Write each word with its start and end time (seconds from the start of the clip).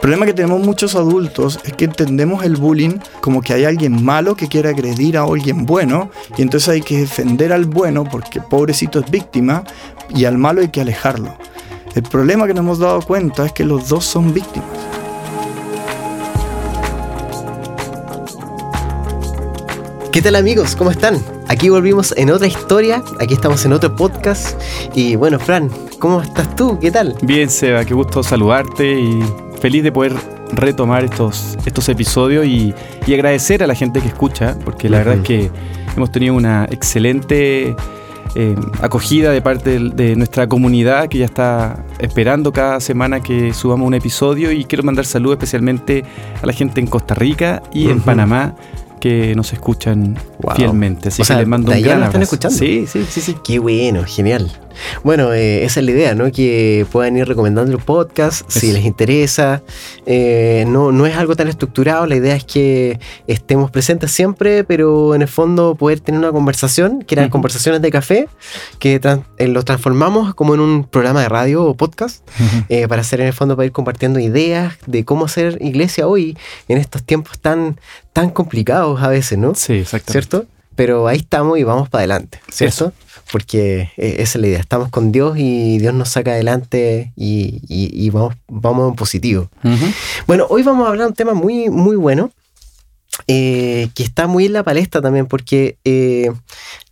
problema 0.00 0.24
que 0.24 0.32
tenemos 0.32 0.60
muchos 0.60 0.94
adultos 0.94 1.60
es 1.64 1.74
que 1.74 1.84
entendemos 1.84 2.42
el 2.42 2.56
bullying 2.56 2.98
como 3.20 3.42
que 3.42 3.52
hay 3.52 3.64
alguien 3.64 4.02
malo 4.02 4.34
que 4.34 4.48
quiere 4.48 4.70
agredir 4.70 5.18
a 5.18 5.22
alguien 5.22 5.66
bueno 5.66 6.10
y 6.36 6.42
entonces 6.42 6.68
hay 6.70 6.80
que 6.80 6.98
defender 6.98 7.52
al 7.52 7.66
bueno 7.66 8.04
porque 8.04 8.40
pobrecito 8.40 9.00
es 9.00 9.10
víctima 9.10 9.62
y 10.14 10.24
al 10.24 10.38
malo 10.38 10.62
hay 10.62 10.68
que 10.68 10.80
alejarlo. 10.80 11.34
El 11.94 12.02
problema 12.04 12.46
que 12.46 12.54
nos 12.54 12.62
hemos 12.62 12.78
dado 12.78 13.02
cuenta 13.02 13.46
es 13.46 13.52
que 13.52 13.64
los 13.64 13.88
dos 13.88 14.04
son 14.04 14.32
víctimas. 14.32 14.68
¿Qué 20.12 20.22
tal 20.22 20.34
amigos? 20.34 20.74
¿Cómo 20.76 20.90
están? 20.90 21.22
Aquí 21.48 21.68
volvimos 21.68 22.14
en 22.16 22.30
otra 22.30 22.46
historia, 22.46 23.02
aquí 23.20 23.34
estamos 23.34 23.64
en 23.64 23.72
otro 23.72 23.94
podcast 23.94 24.60
y 24.94 25.16
bueno, 25.16 25.38
Fran, 25.38 25.70
¿cómo 25.98 26.22
estás 26.22 26.54
tú? 26.56 26.78
¿Qué 26.80 26.90
tal? 26.90 27.16
Bien, 27.22 27.50
Seba, 27.50 27.84
qué 27.84 27.94
gusto 27.94 28.22
saludarte 28.22 29.00
y 29.00 29.22
feliz 29.60 29.82
de 29.82 29.92
poder 29.92 30.14
retomar 30.52 31.04
estos, 31.04 31.56
estos 31.64 31.88
episodios 31.88 32.46
y, 32.46 32.74
agradecer 33.12 33.60
a 33.64 33.66
la 33.66 33.74
gente 33.74 34.00
que 34.00 34.06
escucha, 34.06 34.56
porque 34.64 34.88
la 34.88 34.98
verdad 34.98 35.16
es 35.16 35.22
que 35.22 35.50
hemos 35.96 36.12
tenido 36.12 36.34
una 36.34 36.66
excelente 36.70 37.74
eh, 38.36 38.54
acogida 38.80 39.32
de 39.32 39.42
parte 39.42 39.80
de, 39.80 40.14
nuestra 40.14 40.46
comunidad 40.46 41.08
que 41.08 41.18
ya 41.18 41.24
está 41.24 41.84
esperando 41.98 42.52
cada 42.52 42.78
semana 42.78 43.20
que 43.20 43.52
subamos 43.52 43.88
un 43.88 43.94
episodio 43.94 44.52
y 44.52 44.64
quiero 44.64 44.84
mandar 44.84 45.06
saludos 45.06 45.38
especialmente 45.38 46.04
a 46.40 46.46
la 46.46 46.52
gente 46.52 46.78
en 46.80 46.86
Costa 46.86 47.16
Rica 47.16 47.64
y 47.72 47.90
en 47.90 48.00
Panamá 48.00 48.54
que 49.00 49.34
nos 49.34 49.52
escuchan 49.52 50.16
fielmente. 50.54 51.08
Así 51.08 51.24
que 51.24 51.34
les 51.34 51.48
mando 51.48 51.72
un 51.72 51.82
gran 51.82 52.04
están 52.04 52.22
escuchando. 52.22 52.56
Sí, 52.56 52.86
sí, 52.86 53.04
sí, 53.08 53.20
sí. 53.20 53.36
Qué 53.42 53.58
bueno, 53.58 54.04
genial. 54.06 54.48
Bueno, 55.04 55.32
eh, 55.32 55.64
esa 55.64 55.80
es 55.80 55.86
la 55.86 55.92
idea, 55.92 56.14
¿no? 56.14 56.30
Que 56.30 56.86
puedan 56.90 57.16
ir 57.16 57.26
recomendando 57.26 57.72
el 57.72 57.78
podcast 57.78 58.48
si 58.50 58.72
les 58.72 58.84
interesa. 58.84 59.62
Eh, 60.06 60.64
no, 60.68 60.92
no 60.92 61.06
es 61.06 61.16
algo 61.16 61.36
tan 61.36 61.48
estructurado, 61.48 62.06
la 62.06 62.16
idea 62.16 62.34
es 62.34 62.44
que 62.44 62.98
estemos 63.26 63.70
presentes 63.70 64.10
siempre, 64.12 64.64
pero 64.64 65.14
en 65.14 65.22
el 65.22 65.28
fondo 65.28 65.74
poder 65.74 66.00
tener 66.00 66.18
una 66.18 66.32
conversación, 66.32 67.02
que 67.02 67.14
eran 67.14 67.30
conversaciones 67.30 67.82
de 67.82 67.90
café, 67.90 68.28
que 68.78 69.00
eh, 69.38 69.48
los 69.48 69.64
transformamos 69.64 70.34
como 70.34 70.54
en 70.54 70.60
un 70.60 70.84
programa 70.84 71.22
de 71.22 71.28
radio 71.28 71.64
o 71.64 71.76
podcast, 71.76 72.26
para 72.88 73.02
hacer 73.02 73.20
en 73.20 73.28
el 73.28 73.32
fondo, 73.32 73.56
para 73.56 73.66
ir 73.66 73.72
compartiendo 73.72 74.18
ideas 74.18 74.74
de 74.86 75.04
cómo 75.04 75.26
hacer 75.26 75.58
iglesia 75.60 76.06
hoy 76.06 76.36
en 76.68 76.78
estos 76.78 77.02
tiempos 77.02 77.38
tan, 77.38 77.78
tan 78.12 78.30
complicados 78.30 79.02
a 79.02 79.08
veces, 79.08 79.38
¿no? 79.38 79.54
Sí, 79.54 79.74
exacto. 79.74 80.12
¿Cierto? 80.12 80.46
Pero 80.76 81.08
ahí 81.08 81.18
estamos 81.18 81.58
y 81.58 81.64
vamos 81.64 81.88
para 81.88 82.00
adelante, 82.00 82.40
¿cierto? 82.48 82.92
Porque 83.30 83.90
eh, 83.96 84.16
esa 84.18 84.38
es 84.38 84.42
la 84.42 84.46
idea. 84.48 84.60
Estamos 84.60 84.88
con 84.90 85.12
Dios 85.12 85.36
y 85.38 85.78
Dios 85.78 85.94
nos 85.94 86.10
saca 86.10 86.32
adelante 86.32 87.12
y, 87.16 88.10
vamos, 88.10 88.34
vamos 88.48 88.90
en 88.90 88.96
positivo. 88.96 89.48
Bueno, 90.26 90.46
hoy 90.48 90.62
vamos 90.62 90.86
a 90.86 90.90
hablar 90.90 91.06
de 91.06 91.10
un 91.10 91.16
tema 91.16 91.34
muy, 91.34 91.68
muy 91.68 91.96
bueno. 91.96 92.30
Eh, 93.26 93.90
que 93.94 94.02
está 94.02 94.26
muy 94.26 94.46
en 94.46 94.54
la 94.54 94.62
palestra 94.62 95.02
también 95.02 95.26
porque 95.26 95.76
eh, 95.84 96.32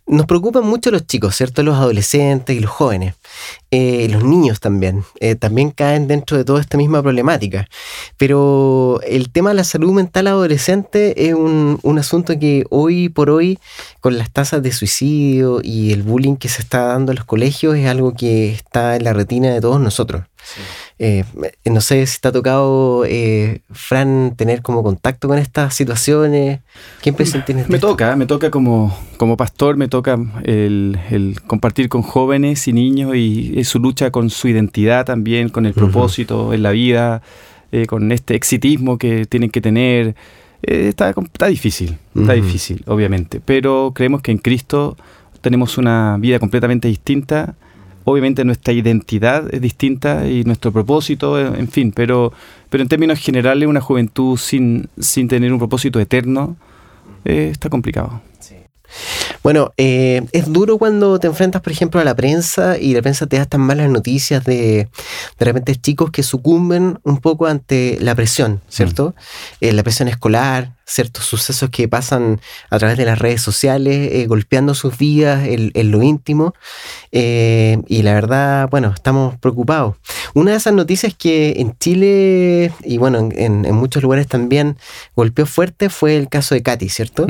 nos 0.09 0.25
preocupan 0.25 0.65
mucho 0.65 0.89
los 0.89 1.05
chicos, 1.05 1.35
¿cierto? 1.35 1.61
Los 1.61 1.75
adolescentes 1.75 2.55
y 2.57 2.59
los 2.59 2.71
jóvenes. 2.71 3.13
Eh, 3.69 4.07
los 4.09 4.23
niños 4.23 4.59
también. 4.59 5.03
Eh, 5.19 5.35
también 5.35 5.69
caen 5.69 6.07
dentro 6.07 6.35
de 6.35 6.43
toda 6.43 6.59
esta 6.59 6.77
misma 6.77 7.03
problemática. 7.03 7.69
Pero 8.17 8.99
el 9.05 9.29
tema 9.29 9.51
de 9.51 9.57
la 9.57 9.63
salud 9.63 9.93
mental 9.93 10.25
adolescente 10.25 11.27
es 11.27 11.35
un, 11.35 11.79
asunto 11.99 12.39
que 12.39 12.65
hoy 12.71 13.09
por 13.09 13.29
hoy, 13.29 13.59
con 13.99 14.17
las 14.17 14.31
tasas 14.31 14.63
de 14.63 14.71
suicidio 14.71 15.61
y 15.63 15.91
el 15.91 16.01
bullying 16.01 16.37
que 16.37 16.49
se 16.49 16.63
está 16.63 16.85
dando 16.85 17.11
en 17.11 17.17
los 17.17 17.25
colegios, 17.25 17.75
es 17.77 17.87
algo 17.87 18.15
que 18.15 18.51
está 18.51 18.95
en 18.95 19.03
la 19.03 19.13
retina 19.13 19.53
de 19.53 19.61
todos 19.61 19.79
nosotros. 19.79 20.23
Eh, 21.01 21.23
no 21.63 21.79
sé 21.79 22.05
si 22.05 22.19
te 22.19 22.27
ha 22.27 22.31
tocado, 22.33 23.05
eh, 23.05 23.61
Fran, 23.71 24.35
tener 24.35 24.61
como 24.61 24.83
contacto 24.83 25.29
con 25.29 25.37
estas 25.37 25.73
situaciones. 25.73 26.59
¿Qué 27.01 27.09
impresión 27.09 27.45
tienes? 27.45 27.69
Me 27.69 27.79
toca, 27.79 28.17
me 28.17 28.25
toca 28.25 28.51
como, 28.51 28.93
como 29.15 29.37
pastor, 29.37 29.77
me 29.77 29.87
toca 29.87 30.19
el, 30.43 31.37
compartir 31.47 31.87
con 31.87 32.01
jóvenes 32.01 32.67
y 32.67 32.73
niños 32.73 33.15
y, 33.15 33.63
su 33.63 33.79
lucha 33.79 34.11
con 34.11 34.29
su 34.29 34.49
identidad 34.49 35.05
también, 35.05 35.47
con 35.47 35.65
el 35.65 35.73
propósito 35.73 36.53
en 36.53 36.63
la 36.63 36.71
vida, 36.71 37.21
eh, 37.71 37.85
con 37.85 38.11
este 38.11 38.35
exitismo 38.35 38.97
que 38.97 39.25
tienen 39.25 39.51
que 39.51 39.61
tener. 39.61 40.15
está, 40.63 41.11
está 41.11 41.47
difícil, 41.47 41.97
está 42.13 42.33
difícil, 42.33 42.83
obviamente, 42.87 43.39
pero 43.39 43.93
creemos 43.95 44.21
que 44.21 44.31
en 44.31 44.37
Cristo 44.37 44.97
tenemos 45.39 45.77
una 45.77 46.17
vida 46.19 46.39
completamente 46.39 46.89
distinta 46.89 47.55
obviamente 48.11 48.43
nuestra 48.43 48.73
identidad 48.73 49.53
es 49.53 49.61
distinta 49.61 50.27
y 50.27 50.43
nuestro 50.43 50.71
propósito, 50.71 51.39
en 51.39 51.67
fin, 51.67 51.91
pero, 51.91 52.33
pero 52.69 52.81
en 52.81 52.89
términos 52.89 53.19
generales 53.19 53.67
una 53.67 53.81
juventud 53.81 54.37
sin, 54.37 54.89
sin 54.99 55.27
tener 55.27 55.53
un 55.53 55.59
propósito 55.59 55.99
eterno 55.99 56.55
eh, 57.25 57.49
está 57.51 57.69
complicado. 57.69 58.21
Bueno, 59.43 59.71
eh, 59.77 60.23
es 60.31 60.51
duro 60.51 60.79
cuando 60.79 61.19
te 61.19 61.27
enfrentas, 61.27 61.61
por 61.61 61.71
ejemplo, 61.71 62.01
a 62.01 62.03
la 62.03 62.15
prensa 62.15 62.79
y 62.79 62.93
la 62.95 63.03
prensa 63.03 63.27
te 63.27 63.37
da 63.37 63.43
estas 63.43 63.59
malas 63.59 63.89
noticias 63.89 64.43
de 64.43 64.89
de 65.37 65.45
repente 65.45 65.75
chicos 65.75 66.09
que 66.09 66.23
sucumben 66.23 66.97
un 67.03 67.19
poco 67.19 67.45
ante 67.45 67.97
la 68.01 68.15
presión, 68.15 68.61
¿cierto? 68.67 69.13
Eh, 69.61 69.71
la 69.71 69.83
presión 69.83 70.07
escolar, 70.07 70.73
ciertos 70.89 71.25
sucesos 71.25 71.69
que 71.69 71.87
pasan 71.87 72.41
a 72.69 72.79
través 72.79 72.97
de 72.97 73.05
las 73.05 73.19
redes 73.19 73.41
sociales, 73.41 74.11
eh, 74.11 74.25
golpeando 74.27 74.73
sus 74.73 74.97
vidas 74.97 75.47
en, 75.47 75.91
lo 75.91 76.01
íntimo. 76.03 76.53
y 77.11 78.01
la 78.03 78.13
verdad, 78.13 78.69
bueno, 78.69 78.91
estamos 78.93 79.37
preocupados. 79.37 79.95
Una 80.33 80.51
de 80.51 80.57
esas 80.57 80.73
noticias 80.73 81.13
que 81.15 81.55
en 81.57 81.77
Chile 81.77 82.71
y 82.83 82.97
bueno, 82.97 83.29
en, 83.31 83.61
muchos 83.73 84.03
lugares 84.03 84.27
también 84.27 84.77
golpeó 85.15 85.45
fuerte 85.45 85.89
fue 85.89 86.17
el 86.17 86.29
caso 86.29 86.55
de 86.55 86.63
Katy, 86.63 86.89
¿cierto? 86.89 87.27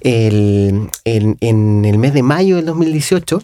el, 0.00 0.90
en, 1.04 1.84
el 1.84 1.98
mes 1.98 2.14
de 2.14 2.22
mayo 2.22 2.56
del 2.56 2.66
2018, 2.66 3.42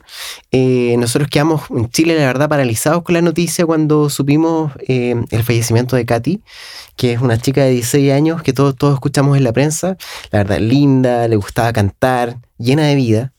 eh, 0.52 0.96
nosotros 0.98 1.28
quedamos 1.28 1.62
en 1.70 1.88
Chile, 1.90 2.18
la 2.18 2.26
verdad, 2.26 2.48
paralizados 2.48 3.02
con 3.02 3.14
la 3.14 3.22
noticia 3.22 3.66
cuando 3.66 4.10
supimos 4.10 4.72
eh, 4.86 5.14
el 5.30 5.42
fallecimiento 5.42 5.96
de 5.96 6.04
Katy, 6.04 6.40
que 6.96 7.12
es 7.12 7.20
una 7.20 7.38
chica 7.38 7.64
de 7.64 7.70
16 7.70 8.12
años 8.12 8.42
que 8.42 8.52
todos, 8.52 8.76
todos 8.76 8.94
escuchamos 8.94 9.36
en 9.36 9.44
la 9.44 9.52
prensa, 9.58 9.96
la 10.30 10.44
verdad, 10.44 10.60
linda, 10.60 11.26
le 11.26 11.34
gustaba 11.34 11.72
cantar, 11.72 12.36
llena 12.58 12.84
de 12.84 12.94
vida 12.94 13.32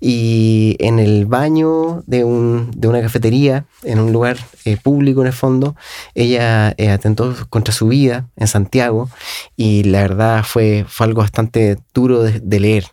y 0.00 0.76
en 0.78 0.98
el 0.98 1.26
baño 1.26 2.02
de, 2.06 2.24
un, 2.24 2.70
de 2.74 2.88
una 2.88 3.00
cafetería, 3.00 3.64
en 3.82 3.98
un 3.98 4.12
lugar 4.12 4.38
eh, 4.64 4.76
público 4.76 5.20
en 5.20 5.28
el 5.28 5.32
fondo, 5.32 5.74
ella 6.14 6.74
eh, 6.76 6.90
atentó 6.90 7.34
contra 7.48 7.72
su 7.72 7.88
vida 7.88 8.28
en 8.36 8.46
Santiago 8.46 9.08
y 9.56 9.84
la 9.84 10.02
verdad 10.02 10.44
fue, 10.44 10.84
fue 10.88 11.06
algo 11.06 11.20
bastante 11.20 11.78
duro 11.94 12.22
de, 12.22 12.60
leer. 12.60 12.86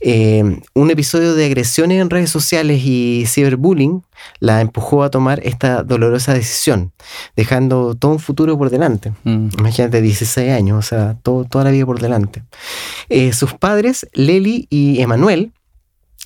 Eh, 0.00 0.60
un 0.74 0.90
episodio 0.90 1.34
de 1.34 1.46
agresiones 1.46 2.00
en 2.00 2.10
redes 2.10 2.30
sociales 2.30 2.82
y 2.84 3.24
ciberbullying 3.26 4.02
la 4.40 4.60
empujó 4.60 5.02
a 5.02 5.10
tomar 5.10 5.40
esta 5.44 5.82
dolorosa 5.82 6.34
decisión, 6.34 6.92
dejando 7.34 7.94
todo 7.94 8.12
un 8.12 8.18
futuro 8.18 8.56
por 8.56 8.70
delante. 8.70 9.12
Mm. 9.24 9.48
Imagínate, 9.58 10.00
16 10.00 10.52
años, 10.52 10.78
o 10.78 10.82
sea, 10.88 11.16
todo, 11.22 11.44
toda 11.44 11.64
la 11.64 11.70
vida 11.70 11.86
por 11.86 12.00
delante. 12.00 12.42
sus 13.32 13.54
padres, 13.54 14.06
Leli 14.12 14.66
y 14.70 15.00
Emanuel, 15.00 15.52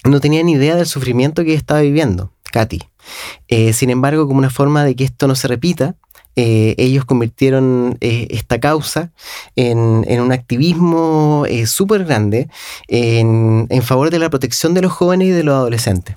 no 0.05 0.21
tenía 0.21 0.43
ni 0.43 0.53
idea 0.53 0.77
del 0.77 0.87
sufrimiento 0.87 1.44
que 1.44 1.55
estaba 1.55 1.81
viviendo, 1.81 2.33
Katy. 2.53 2.81
Eh, 3.49 3.72
sin 3.72 3.91
embargo, 3.91 4.27
como 4.27 4.38
una 4.38 4.50
forma 4.50 4.84
de 4.84 4.94
que 4.97 5.05
esto 5.05 5.27
no 5.27 5.34
se 5.34 5.49
repita, 5.49 5.97
eh, 6.37 6.75
ellos 6.78 7.05
convirtieron 7.05 7.99
eh, 8.00 8.28
esta 8.31 8.60
causa 8.60 9.10
en, 9.56 10.21
un 10.21 10.33
activismo 10.33 11.44
súper 11.66 12.05
grande 12.05 12.49
en, 12.89 13.66
favor 13.83 14.10
de 14.10 14.21
la 14.21 14.31
protección 14.31 14.72
de 14.72 14.83
los 14.83 14.93
jóvenes 14.93 15.28
y 15.28 15.31
de 15.33 15.43
los 15.43 15.55
adolescentes. 15.55 16.16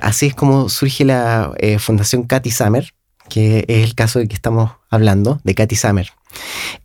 así 0.00 0.26
es 0.26 0.34
como 0.34 0.68
surge 0.68 1.04
la 1.04 1.52
Fundación 1.78 2.24
Katy 2.24 2.50
Summer, 2.50 2.92
que 3.28 3.64
es 3.68 3.84
el 3.84 3.94
caso 3.94 4.18
de 4.18 4.28
que 4.28 4.34
estamos 4.34 4.72
hablando, 4.88 5.40
de 5.44 5.54
Katy 5.54 5.76
Summer. 5.76 6.10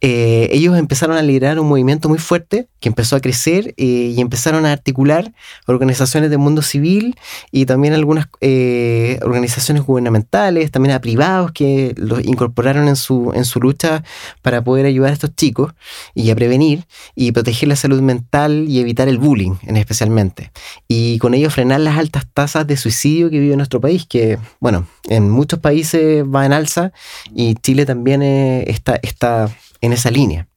Eh, 0.02 0.50
ellos 0.52 0.78
empezaron 0.78 1.18
a 1.18 1.22
liderar 1.22 1.60
un 1.60 1.68
movimiento 1.68 2.10
muy 2.10 2.18
fuerte 2.18 2.68
que 2.80 2.90
empezó 2.90 3.16
a 3.16 3.20
crecer 3.20 3.74
eh, 3.78 4.14
y 4.16 4.22
empezaron 4.22 4.66
a 4.66 4.72
articular 4.72 5.34
organizaciones 5.66 6.30
del 6.30 6.40
mundo 6.40 6.62
civil 6.62 7.16
y 7.52 7.66
también 7.66 7.94
algunas 7.94 8.28
eh, 8.42 9.20
organizaciones 9.24 9.84
gubernamentales, 9.84 10.72
también 10.72 10.96
a 10.96 11.02
privados 11.02 11.52
que 11.52 11.94
los 11.98 12.24
incorporaron 12.24 12.88
en 12.88 12.96
su, 12.96 13.32
en 13.34 13.46
su 13.46 13.60
lucha 13.60 14.04
para 14.42 14.64
poder 14.64 14.86
ayudar 14.86 15.12
a 15.12 15.14
estos 15.14 15.36
chicos 15.36 15.74
y 16.14 16.30
a 16.30 16.36
prevenir 16.36 16.86
y 17.16 17.32
proteger 17.32 17.70
la 17.70 17.76
salud 17.76 18.02
mental 18.02 18.66
y 18.68 18.80
evitar 18.80 19.08
el 19.08 19.18
bullying 19.18 19.56
en 19.64 19.78
especialmente. 19.78 20.52
Y 20.88 21.18
con 21.20 21.34
ello 21.34 21.50
frenar 21.50 21.80
las 21.80 21.98
altas 21.98 22.28
tasas 22.34 22.68
de 22.68 22.78
suicidio 22.78 23.30
que 23.30 23.40
vive 23.40 23.56
nuestro 23.56 23.82
país, 23.82 24.06
que 24.08 24.38
bueno, 24.60 24.88
en 25.08 25.30
muchos 25.30 25.60
países 25.60 26.24
va 26.24 26.46
en 26.46 26.54
alza 26.54 26.92
y 27.34 27.56
Chile 27.56 27.86
también 27.86 28.22
está, 28.22 29.00
está 29.02 29.35
en 29.82 29.94
esa 29.94 30.12
línea. 30.12 30.48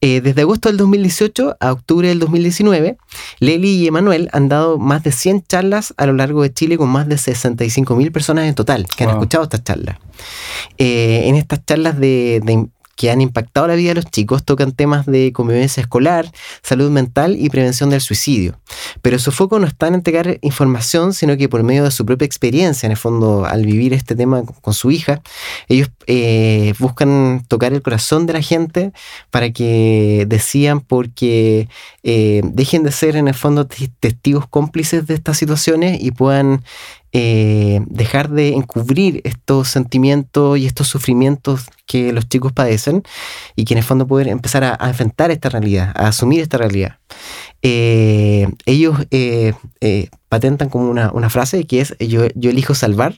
Eh, 0.00 0.20
desde 0.20 0.42
agosto 0.42 0.68
del 0.68 0.76
2018 0.76 1.56
a 1.60 1.72
octubre 1.72 2.08
del 2.08 2.18
2019, 2.18 2.96
Leli 3.40 3.70
y 3.70 3.86
Emanuel 3.86 4.28
han 4.32 4.48
dado 4.48 4.78
más 4.78 5.02
de 5.02 5.12
100 5.12 5.44
charlas 5.48 5.94
a 5.96 6.04
lo 6.06 6.12
largo 6.12 6.42
de 6.42 6.52
Chile 6.52 6.76
con 6.76 6.88
más 6.90 7.08
de 7.08 7.16
65 7.16 7.96
mil 7.96 8.12
personas 8.12 8.46
en 8.46 8.54
total 8.54 8.86
que 8.86 9.04
han 9.04 9.10
escuchado 9.16 9.44
estas 9.44 9.64
charlas. 9.64 9.96
Eh, 10.78 11.22
en 11.26 11.36
estas 11.36 11.64
charlas 11.64 11.98
de, 11.98 12.40
de- 12.44 12.66
que 12.96 13.10
han 13.10 13.20
impactado 13.20 13.66
la 13.66 13.74
vida 13.74 13.90
de 13.90 13.94
los 13.96 14.06
chicos 14.06 14.44
tocan 14.44 14.72
temas 14.72 15.06
de 15.06 15.32
convivencia 15.32 15.80
escolar, 15.80 16.30
salud 16.62 16.90
mental 16.90 17.36
y 17.38 17.48
prevención 17.50 17.90
del 17.90 18.00
suicidio. 18.00 18.58
Pero 19.02 19.18
su 19.18 19.32
foco 19.32 19.58
no 19.58 19.66
está 19.66 19.88
en 19.88 19.94
entregar 19.94 20.38
información, 20.42 21.12
sino 21.12 21.36
que 21.36 21.48
por 21.48 21.62
medio 21.62 21.84
de 21.84 21.90
su 21.90 22.04
propia 22.06 22.26
experiencia, 22.26 22.86
en 22.86 22.92
el 22.92 22.98
fondo, 22.98 23.44
al 23.44 23.64
vivir 23.66 23.92
este 23.92 24.14
tema 24.14 24.42
con 24.44 24.74
su 24.74 24.90
hija, 24.90 25.20
ellos 25.68 25.88
eh, 26.06 26.74
buscan 26.78 27.44
tocar 27.48 27.72
el 27.72 27.82
corazón 27.82 28.26
de 28.26 28.32
la 28.34 28.42
gente 28.42 28.92
para 29.30 29.50
que 29.52 30.24
decían 30.28 30.80
porque 30.80 31.68
eh, 32.02 32.42
dejen 32.44 32.82
de 32.82 32.92
ser 32.92 33.16
en 33.16 33.28
el 33.28 33.34
fondo 33.34 33.66
tes- 33.66 33.90
testigos 34.00 34.46
cómplices 34.48 35.06
de 35.06 35.14
estas 35.14 35.36
situaciones 35.38 36.00
y 36.00 36.10
puedan 36.10 36.62
eh, 37.16 37.80
dejar 37.86 38.28
de 38.28 38.48
encubrir 38.48 39.20
estos 39.22 39.68
sentimientos 39.68 40.58
y 40.58 40.66
estos 40.66 40.88
sufrimientos 40.88 41.66
que 41.86 42.12
los 42.12 42.28
chicos 42.28 42.52
padecen 42.52 43.04
y 43.54 43.64
que 43.64 43.74
en 43.74 43.78
el 43.78 43.84
fondo 43.84 44.06
pueden 44.06 44.28
empezar 44.28 44.64
a, 44.64 44.76
a 44.80 44.88
enfrentar 44.88 45.30
esta 45.30 45.48
realidad, 45.48 45.92
a 45.94 46.08
asumir 46.08 46.40
esta 46.40 46.58
realidad. 46.58 46.98
Eh, 47.62 48.48
ellos 48.66 49.06
eh, 49.12 49.54
patentan 50.28 50.68
como 50.68 50.90
una, 50.90 51.12
una 51.12 51.30
frase 51.30 51.64
que 51.66 51.80
es 51.80 51.96
yo, 52.00 52.26
yo 52.34 52.50
elijo 52.50 52.74
salvar, 52.74 53.16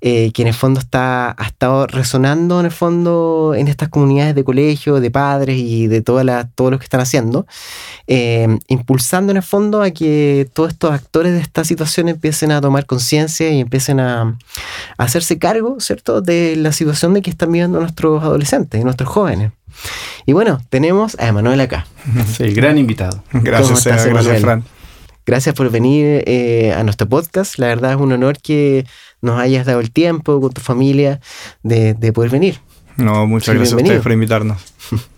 eh, 0.00 0.30
que 0.32 0.42
en 0.42 0.48
el 0.48 0.54
fondo 0.54 0.80
está, 0.80 1.34
ha 1.38 1.46
estado 1.46 1.86
resonando 1.86 2.60
en 2.60 2.66
el 2.66 2.72
fondo 2.72 3.54
en 3.56 3.68
estas 3.68 3.88
comunidades 3.88 4.34
de 4.34 4.44
colegio, 4.44 5.00
de 5.00 5.10
padres 5.10 5.58
y 5.58 5.86
de 5.86 6.00
todas 6.00 6.24
las 6.24 6.46
todos 6.54 6.70
los 6.70 6.80
que 6.80 6.84
están 6.84 7.00
haciendo, 7.00 7.46
eh, 8.06 8.58
impulsando 8.68 9.30
en 9.30 9.38
el 9.38 9.42
fondo 9.42 9.82
a 9.82 9.90
que 9.90 10.48
todos 10.52 10.70
estos 10.72 10.92
actores 10.92 11.32
de 11.32 11.40
esta 11.40 11.64
situación 11.64 12.08
empiecen 12.08 12.52
a 12.52 12.60
tomar 12.60 12.86
conciencia 12.86 13.50
y 13.50 13.60
empiecen 13.60 14.00
a, 14.00 14.22
a 14.22 14.36
hacerse 14.96 15.38
cargo, 15.38 15.80
¿cierto?, 15.80 16.20
de 16.20 16.56
la 16.56 16.72
situación 16.72 17.14
de 17.14 17.22
que 17.22 17.30
están 17.30 17.52
viviendo 17.52 17.80
nuestros 17.80 18.22
adolescentes 18.22 18.80
y 18.80 18.84
nuestros 18.84 19.08
jóvenes. 19.08 19.52
Y 20.26 20.32
bueno, 20.32 20.60
tenemos 20.70 21.16
a 21.18 21.28
Emanuel 21.28 21.60
acá. 21.60 21.86
Sí, 22.36 22.50
gran 22.52 22.78
invitado. 22.78 23.22
¿Cómo 23.32 23.44
Gracias, 23.44 23.78
estás, 23.78 24.02
Seba, 24.02 24.22
gracias? 24.22 24.40
Fran. 24.40 24.64
Gracias 25.26 25.54
por 25.54 25.70
venir 25.70 26.24
eh, 26.26 26.72
a 26.74 26.82
nuestro 26.84 27.06
podcast. 27.06 27.58
La 27.58 27.66
verdad 27.66 27.92
es 27.92 27.98
un 27.98 28.12
honor 28.12 28.38
que 28.38 28.86
nos 29.22 29.38
hayas 29.40 29.66
dado 29.66 29.80
el 29.80 29.90
tiempo 29.90 30.40
con 30.40 30.52
tu 30.52 30.60
familia 30.60 31.20
de, 31.62 31.94
de 31.94 32.12
poder 32.12 32.30
venir. 32.30 32.60
No, 32.96 33.26
muchas 33.26 33.52
Sí, 33.52 33.58
gracias 33.58 33.72
a 33.74 33.76
ustedes 33.82 34.02
por 34.02 34.12
invitarnos. 34.12 34.58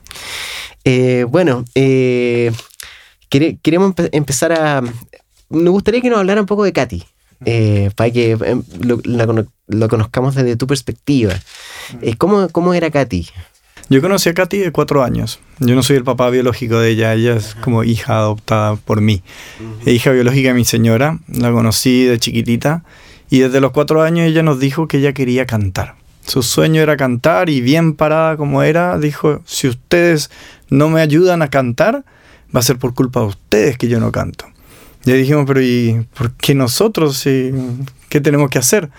Eh, 0.85 1.27
bueno, 1.29 1.65
eh, 1.75 2.51
quere- 3.31 3.59
queremos 3.63 3.95
empe- 3.95 4.09
empezar 4.13 4.53
a... 4.53 4.83
Me 5.51 5.69
gustaría 5.71 6.01
que 6.01 6.09
nos 6.09 6.21
hablara 6.21 6.41
un 6.41 6.47
poco 6.47 6.65
de 6.65 6.73
Katy, 6.73 7.05
eh, 7.45 7.91
para 7.97 8.11
que 8.11 8.31
em, 8.33 8.63
lo, 8.81 9.01
la 9.05 9.27
lo 9.69 9.89
conozcamos 9.89 10.35
desde 10.37 10.57
tu 10.57 10.67
perspectiva. 10.67 11.35
Eh, 12.03 12.15
¿cómo, 12.17 12.49
¿Cómo 12.49 12.73
era 12.73 12.91
Katy? 12.91 13.29
Yo 13.91 14.01
conocí 14.01 14.29
a 14.29 14.35
Katy 14.35 14.59
de 14.59 14.71
cuatro 14.73 15.03
años. 15.03 15.41
Yo 15.59 15.75
no 15.75 15.83
soy 15.83 15.97
el 15.97 16.05
papá 16.05 16.31
biológico 16.31 16.79
de 16.79 16.91
ella, 16.91 17.13
ella 17.15 17.37
es 17.37 17.57
como 17.57 17.83
hija 17.85 18.17
adoptada 18.19 18.77
por 18.77 19.01
mí. 19.01 19.23
Hija 19.85 20.13
biológica 20.13 20.49
de 20.49 20.55
mi 20.55 20.65
señora, 20.65 21.19
la 21.29 21.51
conocí 21.53 22.05
de 22.05 22.19
chiquitita 22.19 22.85
y 23.31 23.39
desde 23.39 23.61
los 23.61 23.71
cuatro 23.71 24.03
años 24.03 24.27
ella 24.27 24.43
nos 24.43 24.59
dijo 24.59 24.89
que 24.89 24.99
ella 24.99 25.13
quería 25.13 25.47
cantar. 25.47 25.95
Su 26.27 26.43
sueño 26.43 26.83
era 26.83 26.97
cantar 26.97 27.49
y 27.49 27.61
bien 27.61 27.95
parada 27.95 28.37
como 28.37 28.63
era, 28.63 28.99
dijo, 28.99 29.41
si 29.47 29.69
ustedes 29.69 30.31
no 30.69 30.91
me 30.91 31.01
ayudan 31.01 31.41
a 31.43 31.49
cantar, 31.49 32.05
va 32.55 32.61
a 32.61 32.65
ser 32.65 32.79
por 32.79 32.95
culpa 32.95 33.21
de 33.21 33.27
ustedes 33.27 33.79
que 33.79 33.89
yo 33.89 34.01
no 34.01 34.13
canto. 34.13 34.47
Y 35.05 35.13
dijimos, 35.13 35.45
pero 35.47 35.63
¿y 35.63 36.07
por 36.17 36.33
qué 36.33 36.55
nosotros? 36.55 37.17
Sí, 37.19 37.53
¿Qué 38.09 38.21
tenemos 38.21 38.51
que 38.51 38.59
hacer? 38.59 38.91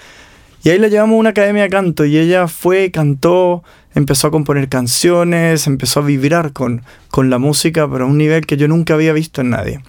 Y 0.64 0.70
ahí 0.70 0.80
la 0.80 0.88
llevamos 0.88 1.16
a 1.16 1.20
una 1.20 1.30
academia 1.32 1.64
de 1.64 1.70
canto 1.70 2.06
y 2.06 2.18
ella 2.18 2.48
fue, 2.48 2.92
cantó, 2.92 3.64
empezó 3.94 4.28
a 4.28 4.32
componer 4.32 4.70
canciones, 4.70 5.68
empezó 5.68 6.00
a 6.00 6.04
vibrar 6.04 6.54
con, 6.54 6.84
con 7.10 7.30
la 7.30 7.40
música, 7.40 7.90
pero 7.90 8.06
a 8.06 8.08
un 8.08 8.18
nivel 8.18 8.46
que 8.46 8.58
yo 8.58 8.68
nunca 8.68 8.94
había 8.94 9.12
visto 9.12 9.42
en 9.42 9.50
nadie. 9.52 9.82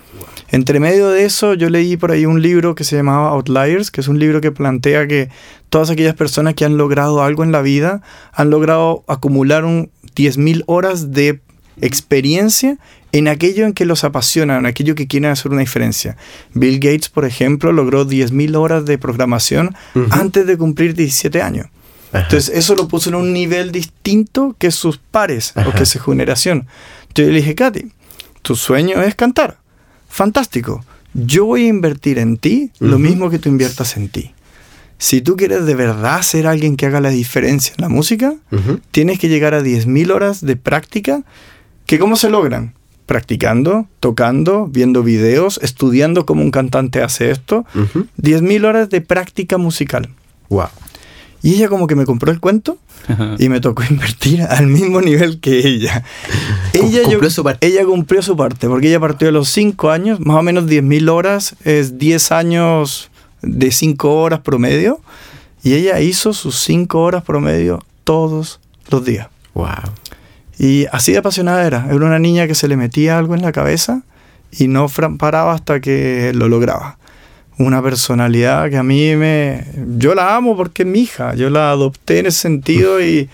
Entre 0.53 0.81
medio 0.81 1.09
de 1.09 1.25
eso, 1.25 1.55
yo 1.55 1.71
leí 1.71 1.97
por 1.97 2.11
ahí 2.11 2.27
un 2.27 2.43
libro 2.43 2.75
que 2.75 2.85
se 2.85 2.95
llamaba 2.95 3.31
Outliers, 3.31 3.91
que 3.91 4.03
es 4.03 4.09
un 4.09 4.19
libro 4.19 4.43
que 4.43 4.53
plantea 4.53 5.09
que 5.09 5.31
todas 5.71 5.89
aquellas 5.89 6.15
personas 6.15 6.53
que 6.53 6.67
han 6.67 6.77
logrado 6.77 7.23
algo 7.23 7.43
en 7.43 7.53
la 7.53 7.63
vida 7.63 8.03
han 8.35 8.51
logrado 8.51 9.03
acumular 9.09 9.65
un 9.65 9.91
10.000 10.15 10.65
horas 10.67 11.11
de 11.11 11.41
experiencia 11.81 12.77
en 13.13 13.29
aquello 13.29 13.65
en 13.65 13.73
que 13.73 13.87
los 13.87 14.05
apasiona, 14.05 14.59
en 14.59 14.67
aquello 14.67 14.95
que 14.95 15.07
quieren 15.07 15.31
hacer 15.31 15.51
una 15.51 15.63
diferencia. 15.63 16.19
Bill 16.53 16.81
Gates, 16.81 17.09
por 17.09 17.25
ejemplo, 17.25 17.73
logró 17.73 18.07
10.000 18.07 18.55
horas 18.55 18.85
de 18.85 18.99
programación 18.99 19.75
antes 20.11 20.47
de 20.47 20.59
cumplir 20.59 20.95
17 20.95 21.41
años. 21.41 21.69
Entonces 22.13 22.55
eso 22.55 22.75
lo 22.75 22.89
puso 22.89 23.09
en 23.09 23.15
un 23.15 23.33
nivel 23.33 23.73
distinto 23.73 24.55
que 24.59 24.71
sus 24.71 24.99
pares 24.99 25.55
o 25.67 25.73
que 25.73 25.87
su 25.87 25.99
generación. 25.99 26.67
Yo 27.15 27.25
le 27.25 27.37
dije, 27.37 27.55
Katy, 27.55 27.91
tu 28.43 28.55
sueño 28.55 29.01
es 29.01 29.15
cantar. 29.15 29.62
Fantástico. 30.13 30.85
Yo 31.15 31.47
voy 31.47 31.65
a 31.65 31.69
invertir 31.69 32.19
en 32.19 32.37
ti 32.37 32.71
lo 32.81 32.99
mismo 32.99 33.31
que 33.31 33.39
tú 33.39 33.49
inviertas 33.49 33.97
en 33.97 34.11
ti. 34.11 34.33
Si 34.99 35.23
tú 35.23 35.37
quieres 35.37 35.65
de 35.65 35.75
verdad 35.75 36.21
ser 36.21 36.47
alguien 36.47 36.77
que 36.77 36.85
haga 36.85 37.01
la 37.01 37.09
diferencia 37.09 37.73
en 37.79 37.83
la 37.83 37.89
música, 37.89 38.35
tienes 38.91 39.19
que 39.19 39.31
llegar 39.31 39.55
a 39.55 39.63
10.000 39.63 40.13
horas 40.13 40.45
de 40.45 40.57
práctica. 40.57 41.23
¿Que 41.87 41.99
¿Cómo 41.99 42.17
se 42.17 42.29
logran? 42.29 42.75
Practicando, 43.07 43.87
tocando, 44.01 44.67
viendo 44.67 45.03
videos, 45.03 45.59
estudiando 45.63 46.27
cómo 46.27 46.43
un 46.43 46.51
cantante 46.51 47.03
hace 47.03 47.31
esto. 47.31 47.65
Ujú. 47.75 48.07
10.000 48.21 48.67
horas 48.67 48.91
de 48.91 49.01
práctica 49.01 49.57
musical. 49.57 50.11
Wow. 50.51 50.69
Y 51.43 51.55
ella 51.55 51.69
como 51.69 51.87
que 51.87 51.97
me 51.97 52.07
compró 52.07 52.31
el 52.31 52.41
cuento 52.41 52.79
y 53.39 53.49
me 53.49 53.61
tocó 53.61 53.83
invertir 53.91 54.43
al 54.43 54.67
mismo 54.69 55.01
nivel 55.01 55.41
que 55.41 55.59
ella. 55.67 56.05
ella, 56.73 57.03
Cumplió 57.05 57.31
su 57.31 57.43
parte. 57.43 57.67
ella 57.67 57.85
cumplió 57.85 58.23
su 58.23 58.37
parte, 58.37 58.69
porque 58.69 58.89
ella 58.89 59.01
partió 59.01 59.27
de 59.27 59.33
los 59.33 59.49
5 59.49 59.91
años, 59.91 60.21
más 60.21 60.37
o 60.37 60.43
menos 60.43 60.65
10.000 60.67 61.11
horas, 61.11 61.57
es 61.65 61.99
10 61.99 62.33
años 62.33 63.11
de 63.43 63.71
5 63.73 64.15
horas 64.15 64.41
promedio, 64.41 65.01
y 65.65 65.75
ella 65.75 66.01
hizo 66.01 66.33
sus 66.33 66.59
5 66.61 67.01
horas 67.01 67.25
promedio 67.25 67.85
todos 68.05 68.61
los 68.91 69.05
días. 69.05 69.29
Wow. 69.55 69.67
Y 70.59 70.87
así 70.93 71.13
de 71.13 71.19
apasionada 71.19 71.67
era. 71.67 71.87
Era 71.87 71.97
una 71.97 72.19
niña 72.19 72.47
que 72.47 72.55
se 72.55 72.69
le 72.69 72.77
metía 72.77 73.19
algo 73.19 73.35
en 73.35 73.43
la 73.43 73.53
cabeza 73.53 74.03
y 74.53 74.69
no 74.69 74.87
paraba 75.19 75.55
hasta 75.55 75.81
que 75.81 76.33
lo 76.35 76.49
lograba. 76.49 76.99
Una 77.59 77.83
personalidad 77.83 78.71
que 78.71 78.77
a 78.77 78.83
mí 78.83 79.15
me... 79.17 79.65
Yo 79.99 80.15
la 80.15 80.37
amo 80.37 80.57
porque 80.57 80.83
es 80.83 80.89
mi 80.89 81.01
hija. 81.01 81.35
Yo 81.35 81.51
la 81.51 81.71
adopté 81.71 82.19
en 82.19 82.27
ese 82.27 82.39
sentido 82.39 83.01
y, 83.03 83.29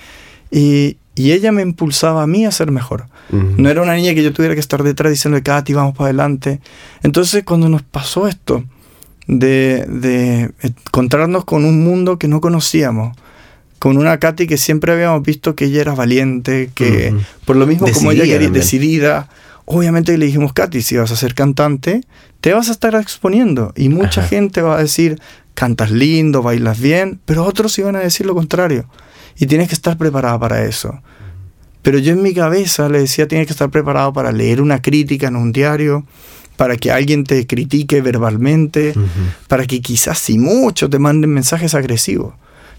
y, 0.50 0.96
y 1.14 1.32
ella 1.32 1.52
me 1.52 1.62
impulsaba 1.62 2.22
a 2.22 2.26
mí 2.26 2.44
a 2.44 2.50
ser 2.50 2.70
mejor. 2.70 3.06
No 3.30 3.68
era 3.68 3.82
una 3.82 3.94
niña 3.94 4.14
que 4.14 4.22
yo 4.22 4.32
tuviera 4.32 4.54
que 4.54 4.60
estar 4.60 4.82
detrás 4.82 5.12
diciendo, 5.12 5.38
Katy, 5.42 5.74
vamos 5.74 5.94
para 5.94 6.06
adelante. 6.06 6.60
Entonces, 7.02 7.44
cuando 7.44 7.68
nos 7.68 7.82
pasó 7.82 8.26
esto, 8.26 8.64
de, 9.26 9.84
de 9.86 10.50
encontrarnos 10.62 11.44
con 11.44 11.64
un 11.66 11.84
mundo 11.84 12.18
que 12.18 12.26
no 12.26 12.40
conocíamos, 12.40 13.16
con 13.78 13.96
una 13.98 14.18
Katy 14.18 14.46
que 14.46 14.56
siempre 14.56 14.92
habíamos 14.92 15.22
visto 15.22 15.54
que 15.54 15.66
ella 15.66 15.82
era 15.82 15.94
valiente, 15.94 16.70
que 16.74 17.14
por 17.44 17.56
lo 17.56 17.66
mismo 17.66 17.86
como 17.92 18.10
ella 18.10 18.24
quería, 18.24 18.48
decidida, 18.50 19.28
obviamente 19.66 20.16
le 20.16 20.26
dijimos, 20.26 20.52
Katy, 20.52 20.82
si 20.82 20.96
vas 20.96 21.12
a 21.12 21.16
ser 21.16 21.34
cantante, 21.34 22.00
te 22.40 22.52
vas 22.52 22.68
a 22.68 22.72
estar 22.72 22.94
exponiendo. 22.94 23.72
Y 23.76 23.88
mucha 23.88 24.20
Ajá. 24.20 24.28
gente 24.28 24.62
va 24.62 24.76
a 24.76 24.82
decir, 24.82 25.20
cantas 25.54 25.90
lindo, 25.90 26.42
bailas 26.42 26.80
bien, 26.80 27.20
pero 27.24 27.44
otros 27.44 27.78
iban 27.78 27.96
a 27.96 28.00
decir 28.00 28.26
lo 28.26 28.34
contrario. 28.34 28.86
Y 29.38 29.46
tienes 29.46 29.68
que 29.68 29.74
estar 29.74 29.96
preparada 29.96 30.38
para 30.38 30.64
eso. 30.64 31.00
Pero 31.82 31.98
yo 31.98 32.12
en 32.12 32.22
mi 32.22 32.34
cabeza 32.34 32.88
le 32.88 33.00
decía, 33.00 33.28
tienes 33.28 33.46
que 33.46 33.52
estar 33.52 33.70
preparado 33.70 34.12
para 34.12 34.32
leer 34.32 34.60
una 34.60 34.82
crítica 34.82 35.28
en 35.28 35.36
un 35.36 35.52
diario, 35.52 36.04
para 36.56 36.76
que 36.76 36.90
alguien 36.90 37.24
te 37.24 37.46
critique 37.46 38.00
verbalmente, 38.00 38.94
para 39.46 39.64
que 39.64 39.80
quizás 39.80 40.18
si 40.18 40.38
mucho 40.38 40.90
te 40.90 40.98
manden 40.98 41.30
mensajes 41.30 41.74
agresivos. 41.74 42.34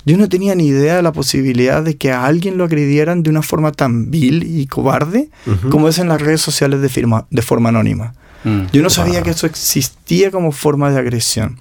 Yo 0.09 0.17
no 0.17 0.27
tenía 0.27 0.55
ni 0.55 0.65
idea 0.65 0.95
de 0.95 1.03
la 1.03 1.11
posibilidad 1.11 1.83
de 1.83 1.95
que 1.95 2.11
a 2.11 2.25
alguien 2.25 2.57
lo 2.57 2.63
agredieran 2.63 3.21
de 3.21 3.29
una 3.29 3.43
forma 3.43 3.71
tan 3.71 4.09
vil 4.09 4.41
y 4.41 4.65
cobarde 4.65 5.29
como 5.69 5.87
es 5.87 5.99
en 5.99 6.07
las 6.07 6.19
redes 6.19 6.41
sociales 6.41 6.81
de, 6.81 6.89
firma, 6.89 7.27
de 7.29 7.43
forma 7.43 7.69
anónima. 7.69 8.15
Mm. 8.43 8.63
Yo 8.73 8.81
no 8.81 8.89
sabía 8.89 9.21
que 9.21 9.29
eso 9.29 9.45
existía 9.45 10.31
como 10.31 10.51
forma 10.51 10.89
de 10.89 10.97
agresión. 10.97 11.59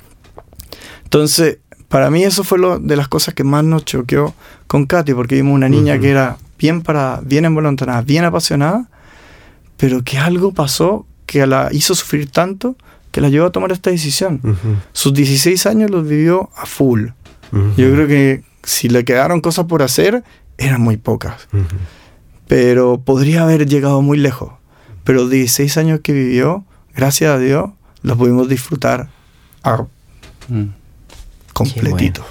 Entonces, 1.04 1.58
para 1.88 2.08
mí 2.08 2.24
eso 2.24 2.42
fue 2.42 2.58
lo 2.58 2.78
de 2.78 2.96
las 2.96 3.08
cosas 3.08 3.34
que 3.34 3.44
más 3.44 3.64
nos 3.64 3.84
choqueó 3.84 4.34
con 4.66 4.86
Katy, 4.86 5.12
porque 5.12 5.34
vimos 5.34 5.52
una 5.54 5.68
niña 5.68 5.98
que 5.98 6.08
era 6.08 6.38
bien 6.58 6.80
para, 6.80 7.20
bien 7.22 7.44
envoluntarada, 7.44 8.00
bien 8.00 8.24
apasionada, 8.24 8.88
pero 9.76 10.02
que 10.02 10.16
algo 10.16 10.54
pasó 10.54 11.04
que 11.26 11.46
la 11.46 11.68
hizo 11.70 11.94
sufrir 11.94 12.30
tanto 12.30 12.76
que 13.10 13.20
la 13.20 13.28
llevó 13.28 13.46
a 13.46 13.52
tomar 13.52 13.72
esta 13.72 13.90
decisión. 13.90 14.40
Sus 14.92 15.12
16 15.12 15.66
años 15.66 15.90
los 15.90 16.08
vivió 16.08 16.48
a 16.56 16.64
full. 16.64 17.08
Yo 17.52 17.92
creo 17.92 18.06
que 18.06 18.42
si 18.62 18.88
le 18.88 19.04
quedaron 19.04 19.40
cosas 19.40 19.66
por 19.66 19.82
hacer, 19.82 20.22
eran 20.58 20.80
muy 20.80 20.96
pocas. 20.96 21.48
Pero 22.46 23.00
podría 23.00 23.42
haber 23.42 23.66
llegado 23.66 24.02
muy 24.02 24.18
lejos. 24.18 24.52
Pero 25.04 25.28
16 25.28 25.76
años 25.78 26.00
que 26.02 26.12
vivió, 26.12 26.64
gracias 26.94 27.30
a 27.30 27.38
Dios, 27.38 27.70
los 28.02 28.16
pudimos 28.16 28.48
disfrutar 28.48 29.08
a 29.62 29.84
Mm. 30.48 30.68
completito. 31.52 32.24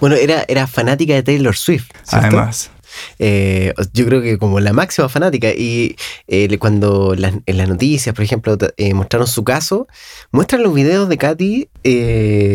Bueno, 0.00 0.16
era, 0.16 0.44
era 0.48 0.66
fanática 0.66 1.14
de 1.14 1.22
Taylor 1.22 1.56
Swift. 1.56 1.90
¿cierto? 2.02 2.26
Además, 2.26 2.70
Eh, 3.18 3.72
yo 3.92 4.06
creo 4.06 4.22
que 4.22 4.38
como 4.38 4.60
la 4.60 4.72
máxima 4.72 5.08
fanática. 5.08 5.50
Y 5.50 5.96
eh, 6.28 6.56
cuando 6.58 7.14
las- 7.16 7.34
en 7.46 7.56
las 7.56 7.68
noticias, 7.68 8.14
por 8.14 8.24
ejemplo, 8.24 8.56
eh, 8.76 8.94
mostraron 8.94 9.26
su 9.26 9.44
caso, 9.44 9.86
muestran 10.32 10.62
los 10.62 10.74
videos 10.74 11.08
de 11.08 11.18
Katy 11.18 11.68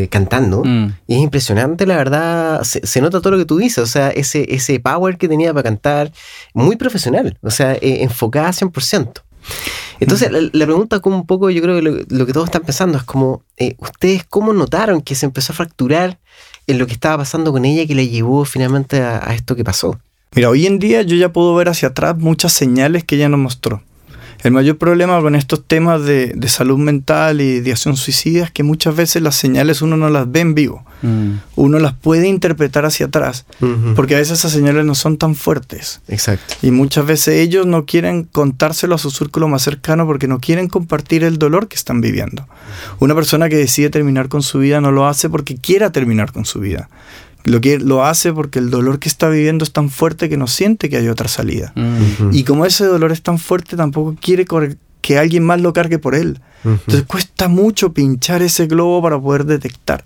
cantando. 0.09 0.63
Mm. 0.63 0.93
Y 1.07 1.15
es 1.15 1.21
impresionante, 1.21 1.85
la 1.85 1.97
verdad. 1.97 2.63
Se, 2.63 2.85
se 2.85 3.01
nota 3.01 3.19
todo 3.21 3.31
lo 3.31 3.37
que 3.37 3.45
tú 3.45 3.57
dices. 3.57 3.79
O 3.79 3.87
sea, 3.87 4.09
ese, 4.09 4.45
ese 4.53 4.79
power 4.79 5.17
que 5.17 5.27
tenía 5.27 5.53
para 5.53 5.63
cantar, 5.63 6.11
muy 6.53 6.75
profesional. 6.75 7.37
O 7.41 7.51
sea, 7.51 7.77
enfocada 7.81 8.49
100%. 8.51 9.21
Entonces, 9.99 10.31
la, 10.31 10.39
la 10.51 10.65
pregunta 10.65 10.99
como 10.99 11.15
un 11.15 11.25
poco, 11.25 11.49
yo 11.49 11.61
creo 11.61 11.75
que 11.75 11.81
lo, 11.81 11.91
lo 12.09 12.25
que 12.25 12.33
todos 12.33 12.47
están 12.47 12.63
pensando 12.63 12.97
es 12.97 13.03
como, 13.03 13.43
eh, 13.57 13.75
¿ustedes 13.77 14.23
cómo 14.27 14.53
notaron 14.53 15.01
que 15.01 15.15
se 15.15 15.25
empezó 15.25 15.53
a 15.53 15.55
fracturar 15.55 16.17
en 16.67 16.79
lo 16.79 16.87
que 16.87 16.93
estaba 16.93 17.19
pasando 17.19 17.51
con 17.51 17.63
ella 17.63 17.85
que 17.85 17.95
le 17.95 18.07
llevó 18.09 18.43
finalmente 18.43 19.01
a, 19.01 19.29
a 19.29 19.33
esto 19.35 19.55
que 19.55 19.63
pasó? 19.63 19.99
Mira, 20.33 20.49
hoy 20.49 20.65
en 20.65 20.79
día 20.79 21.01
yo 21.01 21.15
ya 21.15 21.31
puedo 21.31 21.55
ver 21.55 21.69
hacia 21.69 21.89
atrás 21.89 22.17
muchas 22.17 22.53
señales 22.53 23.03
que 23.03 23.15
ella 23.15 23.29
nos 23.29 23.39
mostró. 23.39 23.81
El 24.43 24.51
mayor 24.51 24.77
problema 24.77 25.19
con 25.21 25.35
estos 25.35 25.63
temas 25.65 26.03
de, 26.03 26.27
de 26.35 26.47
salud 26.49 26.77
mental 26.77 27.41
y 27.41 27.61
de 27.61 27.71
acción 27.71 27.97
suicida 27.97 28.43
es 28.43 28.51
que 28.51 28.63
muchas 28.63 28.95
veces 28.95 29.21
las 29.21 29.35
señales 29.35 29.81
uno 29.81 29.97
no 29.97 30.09
las 30.09 30.31
ve 30.31 30.41
en 30.41 30.53
vivo. 30.53 30.85
Mm. 31.01 31.33
Uno 31.55 31.79
las 31.79 31.93
puede 31.93 32.27
interpretar 32.27 32.85
hacia 32.85 33.07
atrás, 33.07 33.45
porque 33.95 34.15
a 34.15 34.19
veces 34.19 34.39
esas 34.39 34.51
señales 34.51 34.85
no 34.85 34.95
son 34.95 35.17
tan 35.17 35.35
fuertes. 35.35 36.01
Exacto. 36.07 36.55
Y 36.61 36.71
muchas 36.71 37.05
veces 37.05 37.39
ellos 37.39 37.65
no 37.65 37.85
quieren 37.85 38.23
contárselo 38.23 38.95
a 38.95 38.97
su 38.97 39.11
círculo 39.11 39.47
más 39.47 39.61
cercano 39.61 40.05
porque 40.05 40.27
no 40.27 40.39
quieren 40.39 40.67
compartir 40.67 41.23
el 41.23 41.37
dolor 41.37 41.67
que 41.67 41.75
están 41.75 42.01
viviendo. 42.01 42.47
Una 42.99 43.15
persona 43.15 43.49
que 43.49 43.57
decide 43.57 43.89
terminar 43.89 44.29
con 44.29 44.41
su 44.41 44.59
vida 44.59 44.81
no 44.81 44.91
lo 44.91 45.07
hace 45.07 45.29
porque 45.29 45.55
quiera 45.55 45.91
terminar 45.91 46.31
con 46.31 46.45
su 46.45 46.59
vida. 46.59 46.89
Lo, 47.45 47.61
que, 47.61 47.79
lo 47.79 48.03
hace 48.03 48.33
porque 48.33 48.59
el 48.59 48.69
dolor 48.69 48.99
que 48.99 49.07
está 49.07 49.29
viviendo 49.29 49.63
es 49.63 49.71
tan 49.71 49.89
fuerte 49.89 50.29
que 50.29 50.37
no 50.37 50.47
siente 50.47 50.89
que 50.89 50.97
hay 50.97 51.07
otra 51.07 51.27
salida. 51.27 51.71
Mm. 51.75 52.31
Y 52.31 52.43
como 52.43 52.65
ese 52.65 52.85
dolor 52.85 53.11
es 53.11 53.21
tan 53.21 53.37
fuerte, 53.37 53.77
tampoco 53.77 54.15
quiere 54.19 54.45
que 55.01 55.17
alguien 55.17 55.43
más 55.43 55.61
lo 55.61 55.71
cargue 55.71 55.99
por 55.99 56.15
él. 56.15 56.39
Entonces 56.63 57.03
cuesta 57.03 57.47
mucho 57.47 57.93
pinchar 57.93 58.41
ese 58.41 58.65
globo 58.65 59.01
para 59.01 59.19
poder 59.19 59.45
detectar. 59.45 60.03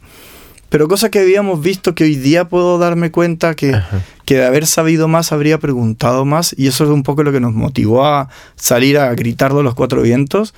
Pero 0.69 0.87
cosa 0.87 1.09
que 1.09 1.19
habíamos 1.19 1.61
visto 1.61 1.95
que 1.95 2.03
hoy 2.03 2.15
día 2.15 2.47
puedo 2.47 2.77
darme 2.77 3.09
cuenta 3.09 3.55
que, 3.55 3.79
que 4.25 4.35
de 4.35 4.45
haber 4.45 4.67
sabido 4.67 5.07
más 5.07 5.31
habría 5.31 5.57
preguntado 5.57 6.25
más 6.25 6.53
y 6.55 6.67
eso 6.67 6.83
es 6.83 6.91
un 6.91 7.01
poco 7.01 7.23
lo 7.23 7.31
que 7.31 7.39
nos 7.39 7.53
motivó 7.53 8.05
a 8.05 8.29
salir 8.55 8.99
a 8.99 9.13
gritarlo 9.15 9.61
a 9.61 9.63
los 9.63 9.73
cuatro 9.73 10.01
vientos. 10.03 10.53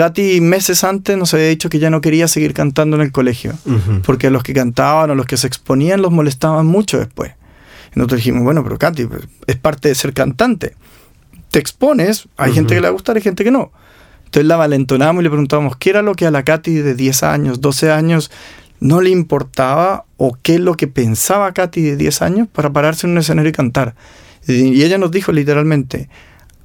Katy 0.00 0.40
meses 0.40 0.82
antes 0.82 1.18
nos 1.18 1.34
había 1.34 1.48
dicho 1.48 1.68
que 1.68 1.78
ya 1.78 1.90
no 1.90 2.00
quería 2.00 2.26
seguir 2.26 2.54
cantando 2.54 2.96
en 2.96 3.02
el 3.02 3.12
colegio 3.12 3.52
Ujú. 3.66 4.00
porque 4.02 4.28
a 4.28 4.30
los 4.30 4.42
que 4.42 4.54
cantaban 4.54 5.10
o 5.10 5.14
los 5.14 5.26
que 5.26 5.36
se 5.36 5.46
exponían 5.46 6.00
los 6.00 6.10
molestaban 6.10 6.64
mucho 6.64 6.98
después. 6.98 7.32
Y 7.94 7.98
nosotros 7.98 8.20
dijimos, 8.20 8.42
bueno, 8.42 8.64
pero 8.64 8.78
Katy, 8.78 9.04
pues, 9.04 9.24
es 9.46 9.56
parte 9.56 9.88
de 9.88 9.94
ser 9.94 10.14
cantante. 10.14 10.74
Te 11.50 11.58
expones, 11.58 12.28
hay 12.38 12.54
gente 12.54 12.74
que 12.74 12.80
le 12.80 12.86
va 12.86 12.88
a 12.88 12.92
gustar, 12.92 13.16
hay 13.16 13.22
gente 13.22 13.44
que 13.44 13.50
no. 13.50 13.72
Entonces 14.24 14.46
la 14.46 14.56
valentonamos 14.56 15.20
y 15.20 15.24
le 15.24 15.28
preguntábamos 15.28 15.76
qué 15.76 15.90
era 15.90 16.00
lo 16.00 16.14
que 16.14 16.24
a 16.24 16.30
la 16.30 16.44
Katy 16.44 16.76
de 16.76 16.94
10 16.94 17.22
años, 17.22 17.60
12 17.60 17.92
años 17.92 18.30
no 18.80 19.02
le 19.02 19.10
importaba 19.10 20.06
o 20.16 20.34
qué 20.40 20.54
es 20.54 20.60
lo 20.60 20.78
que 20.78 20.86
pensaba 20.86 21.52
Katy 21.52 21.82
de 21.82 21.96
10 21.98 22.22
años 22.22 22.48
para 22.50 22.72
pararse 22.72 23.06
en 23.06 23.12
un 23.12 23.18
escenario 23.18 23.50
y 23.50 23.52
cantar. 23.52 23.94
Y 24.48 24.82
ella 24.82 24.96
nos 24.96 25.10
dijo 25.10 25.30
literalmente, 25.30 26.08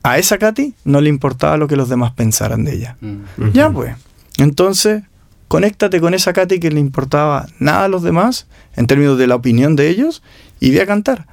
a 0.06 0.20
esa 0.20 0.38
Katy 0.38 0.76
no 0.84 1.02
le 1.02 1.10
importaba 1.10 1.58
lo 1.58 1.68
que 1.68 1.76
los 1.76 1.90
demás 1.90 2.12
pensaran 2.12 2.64
de 2.64 2.76
ella. 2.76 2.96
Mm. 3.02 3.50
Ya 3.54 3.72
pues. 3.72 3.96
Entonces, 4.38 5.02
conéctate 5.48 6.00
con 6.00 6.14
esa 6.14 6.32
Katy 6.32 6.60
que 6.60 6.70
le 6.70 6.80
importaba 6.80 7.48
nada 7.58 7.86
a 7.86 7.88
los 7.88 8.04
demás 8.04 8.46
en 8.76 8.86
términos 8.86 9.18
de 9.18 9.26
la 9.26 9.34
opinión 9.34 9.76
de 9.76 9.90
ellos 9.90 10.22
y 10.60 10.70
ve 10.70 10.82
a 10.82 10.86
cantar. 10.86 11.26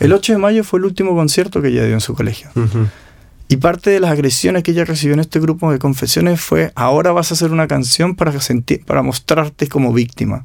El 0.00 0.12
8 0.12 0.32
de 0.32 0.38
mayo 0.38 0.64
fue 0.64 0.80
el 0.80 0.86
último 0.86 1.14
concierto 1.14 1.62
que 1.62 1.68
ella 1.68 1.84
dio 1.84 1.94
en 1.94 2.00
su 2.00 2.14
colegio. 2.14 2.50
Y 3.46 3.56
parte 3.58 3.90
de 3.90 4.00
las 4.00 4.10
agresiones 4.10 4.62
que 4.62 4.72
ella 4.72 4.84
recibió 4.84 5.14
en 5.14 5.20
este 5.20 5.38
grupo 5.38 5.70
de 5.70 5.78
confesiones 5.78 6.40
fue, 6.40 6.72
ahora 6.74 7.12
vas 7.12 7.30
a 7.30 7.34
hacer 7.34 7.52
una 7.52 7.68
canción 7.68 8.16
para, 8.16 8.38
sentir, 8.40 8.84
para 8.84 9.02
mostrarte 9.02 9.68
como 9.68 9.92
víctima. 9.92 10.44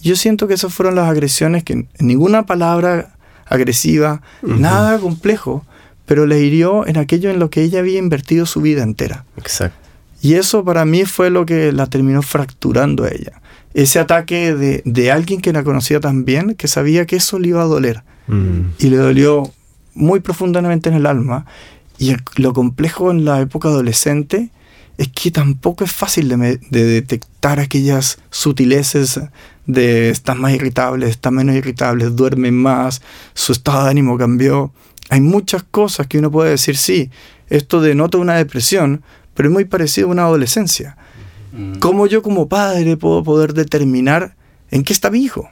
Y 0.00 0.08
yo 0.08 0.16
siento 0.16 0.48
que 0.48 0.54
esas 0.54 0.72
fueron 0.72 0.96
las 0.96 1.08
agresiones 1.08 1.62
que 1.62 1.74
en 1.74 1.88
ninguna 2.00 2.46
palabra 2.46 3.14
agresiva, 3.46 4.22
nada 4.40 4.98
complejo, 4.98 5.66
pero 6.06 6.26
le 6.26 6.40
hirió 6.40 6.86
en 6.86 6.96
aquello 6.98 7.30
en 7.30 7.38
lo 7.38 7.50
que 7.50 7.62
ella 7.62 7.78
había 7.80 7.98
invertido 7.98 8.46
su 8.46 8.60
vida 8.60 8.82
entera. 8.82 9.24
Exacto. 9.36 9.76
Y 10.20 10.34
eso 10.34 10.64
para 10.64 10.84
mí 10.84 11.04
fue 11.04 11.30
lo 11.30 11.44
que 11.46 11.72
la 11.72 11.86
terminó 11.86 12.22
fracturando 12.22 13.04
a 13.04 13.08
ella. 13.08 13.40
Ese 13.74 13.98
ataque 13.98 14.54
de, 14.54 14.82
de 14.84 15.10
alguien 15.10 15.40
que 15.40 15.52
la 15.52 15.64
conocía 15.64 15.98
tan 16.00 16.24
bien, 16.24 16.54
que 16.54 16.68
sabía 16.68 17.06
que 17.06 17.16
eso 17.16 17.38
le 17.38 17.48
iba 17.48 17.62
a 17.62 17.66
doler. 17.66 18.02
Mm. 18.28 18.60
Y 18.78 18.86
le 18.90 18.96
dolió 18.98 19.50
muy 19.94 20.20
profundamente 20.20 20.88
en 20.90 20.94
el 20.94 21.06
alma. 21.06 21.46
Y 21.98 22.10
el- 22.10 22.22
lo 22.36 22.52
complejo 22.52 23.10
en 23.10 23.24
la 23.24 23.40
época 23.40 23.68
adolescente 23.68 24.50
es 24.98 25.08
que 25.08 25.30
tampoco 25.30 25.84
es 25.84 25.92
fácil 25.92 26.28
de, 26.28 26.58
detectar 26.70 27.60
aquellas 27.60 28.18
sutileces 28.30 29.20
de 29.66 30.10
estás 30.10 30.36
más 30.36 30.52
irritable, 30.52 31.08
estás 31.08 31.32
menos 31.32 31.54
irritable, 31.54 32.06
duerme 32.06 32.50
más, 32.50 33.02
su 33.34 33.52
estado 33.52 33.84
de 33.84 33.90
ánimo 33.90 34.18
cambió. 34.18 34.72
Hay 35.08 35.20
muchas 35.20 35.62
cosas 35.62 36.06
que 36.06 36.18
uno 36.18 36.30
puede 36.30 36.50
decir, 36.50 36.76
sí, 36.76 37.10
esto 37.48 37.80
denota 37.80 38.18
una 38.18 38.36
depresión, 38.36 39.02
pero 39.34 39.48
es 39.48 39.52
muy 39.52 39.64
parecido 39.64 40.08
a 40.08 40.10
una 40.10 40.22
adolescencia. 40.22 40.96
Mm. 41.52 41.78
¿Cómo 41.78 42.06
yo 42.06 42.22
como 42.22 42.48
padre 42.48 42.96
puedo 42.96 43.22
poder 43.22 43.54
determinar 43.54 44.36
en 44.70 44.84
qué 44.84 44.92
está 44.92 45.10
mi 45.10 45.22
hijo? 45.22 45.48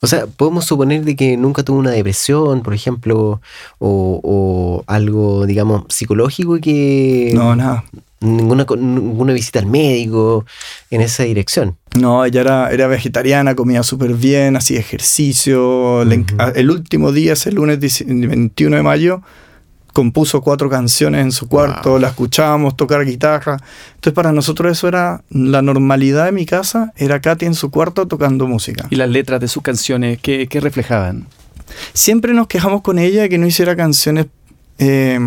O 0.00 0.06
sea, 0.06 0.26
podemos 0.26 0.64
suponer 0.64 1.04
de 1.04 1.16
que 1.16 1.36
nunca 1.36 1.64
tuvo 1.64 1.78
una 1.78 1.90
depresión, 1.90 2.62
por 2.62 2.72
ejemplo, 2.72 3.40
o, 3.78 4.20
o 4.22 4.84
algo, 4.86 5.44
digamos, 5.44 5.84
psicológico 5.88 6.56
y 6.56 6.60
que 6.60 7.32
No, 7.34 7.56
nada. 7.56 7.84
ninguna, 8.20 8.64
ninguna 8.76 9.32
visita 9.32 9.58
al 9.58 9.66
médico 9.66 10.44
en 10.90 11.00
esa 11.00 11.24
dirección. 11.24 11.76
No, 11.98 12.24
ella 12.24 12.42
era, 12.42 12.70
era 12.70 12.86
vegetariana, 12.86 13.56
comía 13.56 13.82
súper 13.82 14.14
bien, 14.14 14.54
hacía 14.56 14.78
ejercicio. 14.78 16.02
El 16.02 16.70
último 16.70 17.10
día, 17.10 17.32
ese 17.32 17.50
lunes 17.50 17.80
10 17.80 18.04
21 18.06 18.76
de 18.76 18.82
mayo, 18.84 19.22
compuso 19.98 20.42
cuatro 20.42 20.70
canciones 20.70 21.22
en 21.22 21.32
su 21.32 21.48
cuarto, 21.48 21.90
Wow. 21.90 21.98
la 21.98 22.08
escuchábamos 22.10 22.76
tocar 22.76 23.04
guitarra. 23.04 23.56
Entonces 23.96 24.12
para 24.12 24.30
nosotros 24.30 24.70
eso 24.70 24.86
era 24.86 25.24
la 25.28 25.60
normalidad 25.60 26.26
de 26.26 26.30
mi 26.30 26.46
casa, 26.46 26.92
era 26.96 27.20
Katy 27.20 27.46
en 27.46 27.54
su 27.54 27.72
cuarto 27.72 28.06
tocando 28.06 28.46
música. 28.46 28.86
Y 28.90 28.94
las 28.94 29.08
letras 29.10 29.40
de 29.40 29.48
sus 29.48 29.60
canciones, 29.60 30.20
¿qué, 30.22 30.46
qué 30.46 30.60
reflejaban? 30.60 31.26
Siempre 31.94 32.32
nos 32.32 32.46
quejamos 32.46 32.82
con 32.82 33.00
ella 33.00 33.22
de 33.22 33.28
que 33.28 33.38
no 33.38 33.46
hiciera 33.48 33.74
canciones 33.74 34.26
eh, 34.78 35.18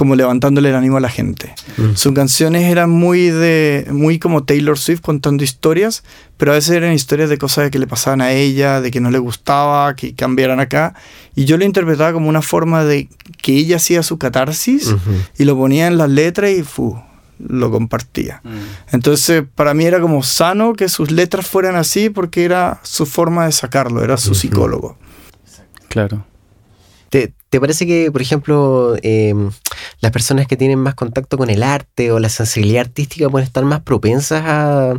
como 0.00 0.16
levantándole 0.16 0.70
el 0.70 0.76
ánimo 0.76 0.96
a 0.96 1.00
la 1.00 1.10
gente. 1.10 1.54
Sus 1.92 2.14
canciones 2.14 2.62
eran 2.62 2.88
muy 2.88 3.28
de 3.28 3.86
muy 3.90 4.18
como 4.18 4.44
Taylor 4.44 4.78
Swift 4.78 5.02
contando 5.02 5.44
historias, 5.44 6.04
pero 6.38 6.52
a 6.52 6.54
veces 6.54 6.70
eran 6.70 6.94
historias 6.94 7.28
de 7.28 7.36
cosas 7.36 7.70
que 7.70 7.78
le 7.78 7.86
pasaban 7.86 8.22
a 8.22 8.32
ella, 8.32 8.80
de 8.80 8.90
que 8.90 8.98
no 8.98 9.10
le 9.10 9.18
gustaba, 9.18 9.94
que 9.96 10.14
cambiaran 10.14 10.58
acá, 10.58 10.94
y 11.36 11.44
yo 11.44 11.58
lo 11.58 11.66
interpretaba 11.66 12.14
como 12.14 12.30
una 12.30 12.40
forma 12.40 12.82
de 12.82 13.10
que 13.42 13.52
ella 13.52 13.76
hacía 13.76 14.02
su 14.02 14.16
catarsis 14.16 14.96
y 15.36 15.44
lo 15.44 15.54
ponía 15.54 15.86
en 15.86 15.98
las 15.98 16.08
letras 16.08 16.50
y 16.50 16.62
fu, 16.62 16.98
lo 17.38 17.70
compartía. 17.70 18.40
Entonces, 18.92 19.44
para 19.54 19.74
mí 19.74 19.84
era 19.84 20.00
como 20.00 20.22
sano 20.22 20.72
que 20.72 20.88
sus 20.88 21.10
letras 21.10 21.46
fueran 21.46 21.76
así 21.76 22.08
porque 22.08 22.46
era 22.46 22.80
su 22.84 23.04
forma 23.04 23.44
de 23.44 23.52
sacarlo, 23.52 24.02
era 24.02 24.16
su 24.16 24.34
psicólogo. 24.34 24.96
Claro. 25.88 26.24
¿Te, 27.10 27.34
te 27.48 27.60
parece 27.60 27.86
que, 27.86 28.10
por 28.12 28.22
ejemplo, 28.22 28.96
eh, 29.02 29.34
las 30.00 30.12
personas 30.12 30.46
que 30.46 30.56
tienen 30.56 30.78
más 30.78 30.94
contacto 30.94 31.36
con 31.36 31.50
el 31.50 31.64
arte 31.64 32.12
o 32.12 32.20
la 32.20 32.28
sensibilidad 32.28 32.82
artística 32.82 33.28
pueden 33.28 33.46
estar 33.46 33.64
más 33.64 33.80
propensas 33.80 34.42
a, 34.46 34.92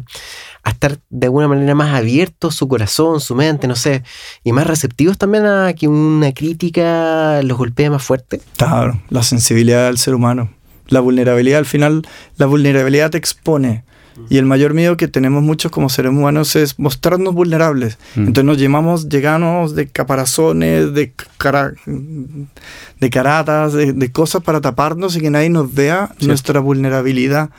a 0.64 0.70
estar 0.70 1.00
de 1.10 1.28
alguna 1.28 1.48
manera 1.48 1.74
más 1.74 1.96
abiertos 1.96 2.56
su 2.56 2.68
corazón, 2.68 3.22
su 3.22 3.36
mente, 3.36 3.68
no 3.68 3.76
sé, 3.76 4.04
y 4.44 4.52
más 4.52 4.68
receptivos 4.68 5.18
también 5.18 5.46
a 5.46 5.74
que 5.74 5.88
una 5.88 6.34
crítica 6.34 7.42
los 7.44 7.58
golpee 7.58 7.90
más 7.90 8.04
fuerte? 8.04 8.42
Claro, 8.58 9.02
la 9.10 9.24
sensibilidad 9.24 9.88
del 9.88 9.98
ser 9.98 10.14
humano. 10.14 10.52
La 10.88 11.00
vulnerabilidad, 11.00 11.60
al 11.60 11.66
final, 11.66 12.06
la 12.36 12.46
vulnerabilidad 12.46 13.12
te 13.12 13.18
expone. 13.18 13.86
Y 14.30 14.38
el 14.38 14.46
mayor 14.46 14.74
miedo 14.74 14.98
que 14.98 15.08
tenemos 15.08 15.44
muchos 15.44 15.72
como 15.72 15.90
seres 15.90 16.12
humanos 16.12 16.56
es 16.56 16.78
mostrarnos 16.80 17.34
vulnerables. 17.34 17.98
Mm. 18.16 18.20
Entonces 18.20 18.44
nos 18.46 18.58
llamamos, 18.58 19.10
llegamos 19.10 19.76
de 19.76 19.88
caparazones, 19.88 20.94
de, 20.94 21.14
cara- 21.38 21.74
de 21.86 23.10
caratas, 23.10 23.74
de, 23.74 23.94
de 23.94 24.12
cosas 24.12 24.42
para 24.44 24.62
taparnos 24.62 25.16
y 25.16 25.22
que 25.22 25.30
nadie 25.30 25.50
nos 25.50 25.74
vea 25.74 26.10
Sí. 26.20 26.28
nuestra 26.28 26.60
vulnerabilidad. 26.60 27.50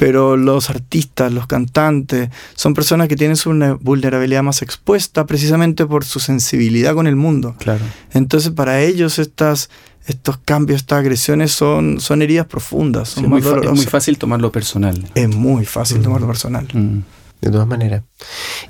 Pero 0.00 0.38
los 0.38 0.70
artistas, 0.70 1.30
los 1.30 1.46
cantantes, 1.46 2.30
son 2.54 2.72
personas 2.72 3.06
que 3.06 3.16
tienen 3.16 3.36
su 3.36 3.50
vulnerabilidad 3.82 4.42
más 4.42 4.62
expuesta 4.62 5.26
precisamente 5.26 5.84
por 5.84 6.06
su 6.06 6.20
sensibilidad 6.20 6.94
con 6.94 7.06
el 7.06 7.16
mundo. 7.16 7.54
Claro. 7.58 7.84
Entonces, 8.14 8.50
para 8.50 8.80
ellos 8.80 9.18
estas, 9.18 9.68
estos 10.06 10.38
cambios, 10.38 10.80
estas 10.80 11.00
agresiones 11.00 11.52
son, 11.52 12.00
son 12.00 12.22
heridas 12.22 12.46
profundas. 12.46 13.10
Son 13.10 13.24
es, 13.24 13.30
muy 13.30 13.40
es, 13.40 13.72
muy 13.72 13.84
fácil 13.84 14.16
tomarlo 14.16 14.50
personal. 14.50 15.06
Es 15.14 15.28
muy 15.28 15.66
fácil 15.66 15.98
mm. 15.98 16.02
tomarlo 16.02 16.26
personal. 16.26 16.66
Mm. 16.72 17.00
De 17.42 17.50
todas 17.50 17.66
maneras. 17.66 18.02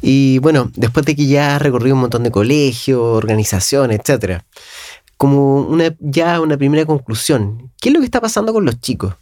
Y 0.02 0.38
bueno, 0.38 0.72
después 0.74 1.06
de 1.06 1.14
que 1.14 1.26
ya 1.26 1.54
has 1.54 1.62
recorrido 1.62 1.94
un 1.94 2.00
montón 2.00 2.24
de 2.24 2.32
colegios, 2.32 3.00
organizaciones, 3.00 4.00
etcétera, 4.00 4.44
como 5.16 5.60
una, 5.60 5.94
ya 6.00 6.40
una 6.40 6.56
primera 6.56 6.84
conclusión, 6.86 7.70
¿qué 7.80 7.90
es 7.90 7.94
lo 7.94 8.00
que 8.00 8.06
está 8.06 8.20
pasando 8.20 8.52
con 8.52 8.64
los 8.64 8.80
chicos? 8.80 9.14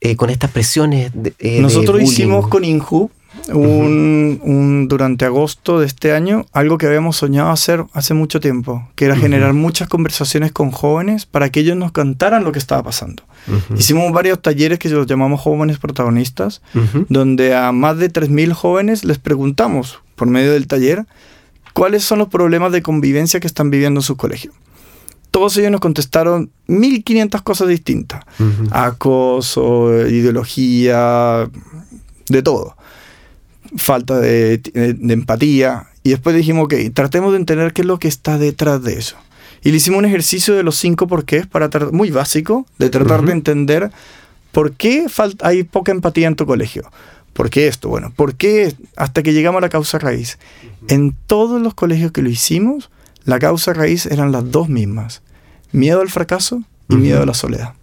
Eh, 0.00 0.16
con 0.16 0.30
estas 0.30 0.50
presiones. 0.50 1.10
Eh, 1.38 1.60
Nosotros 1.60 2.02
hicimos 2.02 2.48
con 2.48 2.64
Inju 2.64 3.10
un, 3.48 4.86
durante 4.88 5.24
agosto 5.24 5.80
de 5.80 5.86
este 5.86 6.12
año 6.12 6.46
algo 6.52 6.78
que 6.78 6.86
habíamos 6.86 7.16
soñado 7.16 7.50
hacer 7.50 7.84
hace 7.92 8.14
mucho 8.14 8.40
tiempo, 8.40 8.88
que 8.94 9.06
era 9.06 9.16
generar 9.16 9.52
muchas 9.52 9.88
conversaciones 9.88 10.52
con 10.52 10.70
jóvenes 10.70 11.26
para 11.26 11.50
que 11.50 11.60
ellos 11.60 11.76
nos 11.76 11.92
cantaran 11.92 12.44
lo 12.44 12.52
que 12.52 12.58
estaba 12.58 12.82
pasando. 12.82 13.22
Hicimos 13.76 14.12
varios 14.12 14.42
talleres 14.42 14.78
que 14.78 14.88
los 14.88 15.06
llamamos 15.06 15.40
jóvenes 15.40 15.78
protagonistas, 15.78 16.62
donde 17.08 17.54
a 17.54 17.72
más 17.72 17.98
de 17.98 18.10
3.000 18.12 18.52
jóvenes 18.52 19.04
les 19.04 19.18
preguntamos 19.18 20.00
por 20.14 20.28
medio 20.28 20.52
del 20.52 20.66
taller 20.66 21.06
cuáles 21.72 22.04
son 22.04 22.18
los 22.18 22.28
problemas 22.28 22.72
de 22.72 22.82
convivencia 22.82 23.38
que 23.38 23.46
están 23.46 23.70
viviendo 23.70 24.00
en 24.00 24.04
su 24.04 24.16
colegio 24.16 24.52
todos 25.36 25.54
ellos 25.58 25.70
nos 25.70 25.82
contestaron 25.82 26.50
1500 26.66 27.42
cosas 27.42 27.68
distintas. 27.68 28.24
Acoso, 28.70 29.92
ideología, 30.08 31.46
de 32.26 32.42
todo. 32.42 32.74
Falta 33.76 34.18
de, 34.18 34.62
empatía. 34.74 35.88
Y 36.02 36.08
después 36.08 36.34
dijimos, 36.34 36.64
ok, 36.64 36.74
tratemos 36.94 37.32
de 37.32 37.36
entender 37.36 37.74
qué 37.74 37.82
es 37.82 37.86
lo 37.86 37.98
que 37.98 38.08
está 38.08 38.38
detrás 38.38 38.82
de 38.82 38.94
eso. 38.94 39.18
Y 39.62 39.72
le 39.72 39.76
hicimos 39.76 39.98
un 39.98 40.06
ejercicio 40.06 40.54
de 40.54 40.62
los 40.62 40.76
cinco 40.76 41.06
porqués, 41.06 41.46
para 41.46 41.68
muy 41.92 42.10
básico, 42.10 42.64
de 42.78 42.88
tratar 42.88 43.22
de 43.26 43.32
entender 43.32 43.90
por 44.52 44.72
qué 44.72 45.04
hay 45.42 45.64
poca 45.64 45.92
empatía 45.92 46.28
en 46.28 46.36
tu 46.36 46.46
colegio. 46.46 46.90
¿Por 47.34 47.50
qué 47.50 47.68
esto? 47.68 47.90
Bueno, 47.90 48.10
¿por 48.16 48.36
qué 48.36 48.74
hasta 48.96 49.22
que 49.22 49.34
llegamos 49.34 49.58
a 49.58 49.66
la 49.66 49.68
causa 49.68 49.98
raíz? 49.98 50.38
En 50.88 51.14
todos 51.26 51.60
los 51.60 51.74
colegios 51.74 52.10
que 52.10 52.22
lo 52.22 52.30
hicimos, 52.30 52.88
la 53.26 53.38
causa 53.38 53.74
raíz 53.74 54.06
eran 54.06 54.32
las 54.32 54.50
dos 54.50 54.70
mismas 54.70 55.20
miedo 55.76 56.00
al 56.00 56.08
fracaso 56.08 56.62
y 56.88 56.96
miedo 56.96 57.22
a 57.22 57.26
la 57.26 57.34
soledad. 57.34 57.74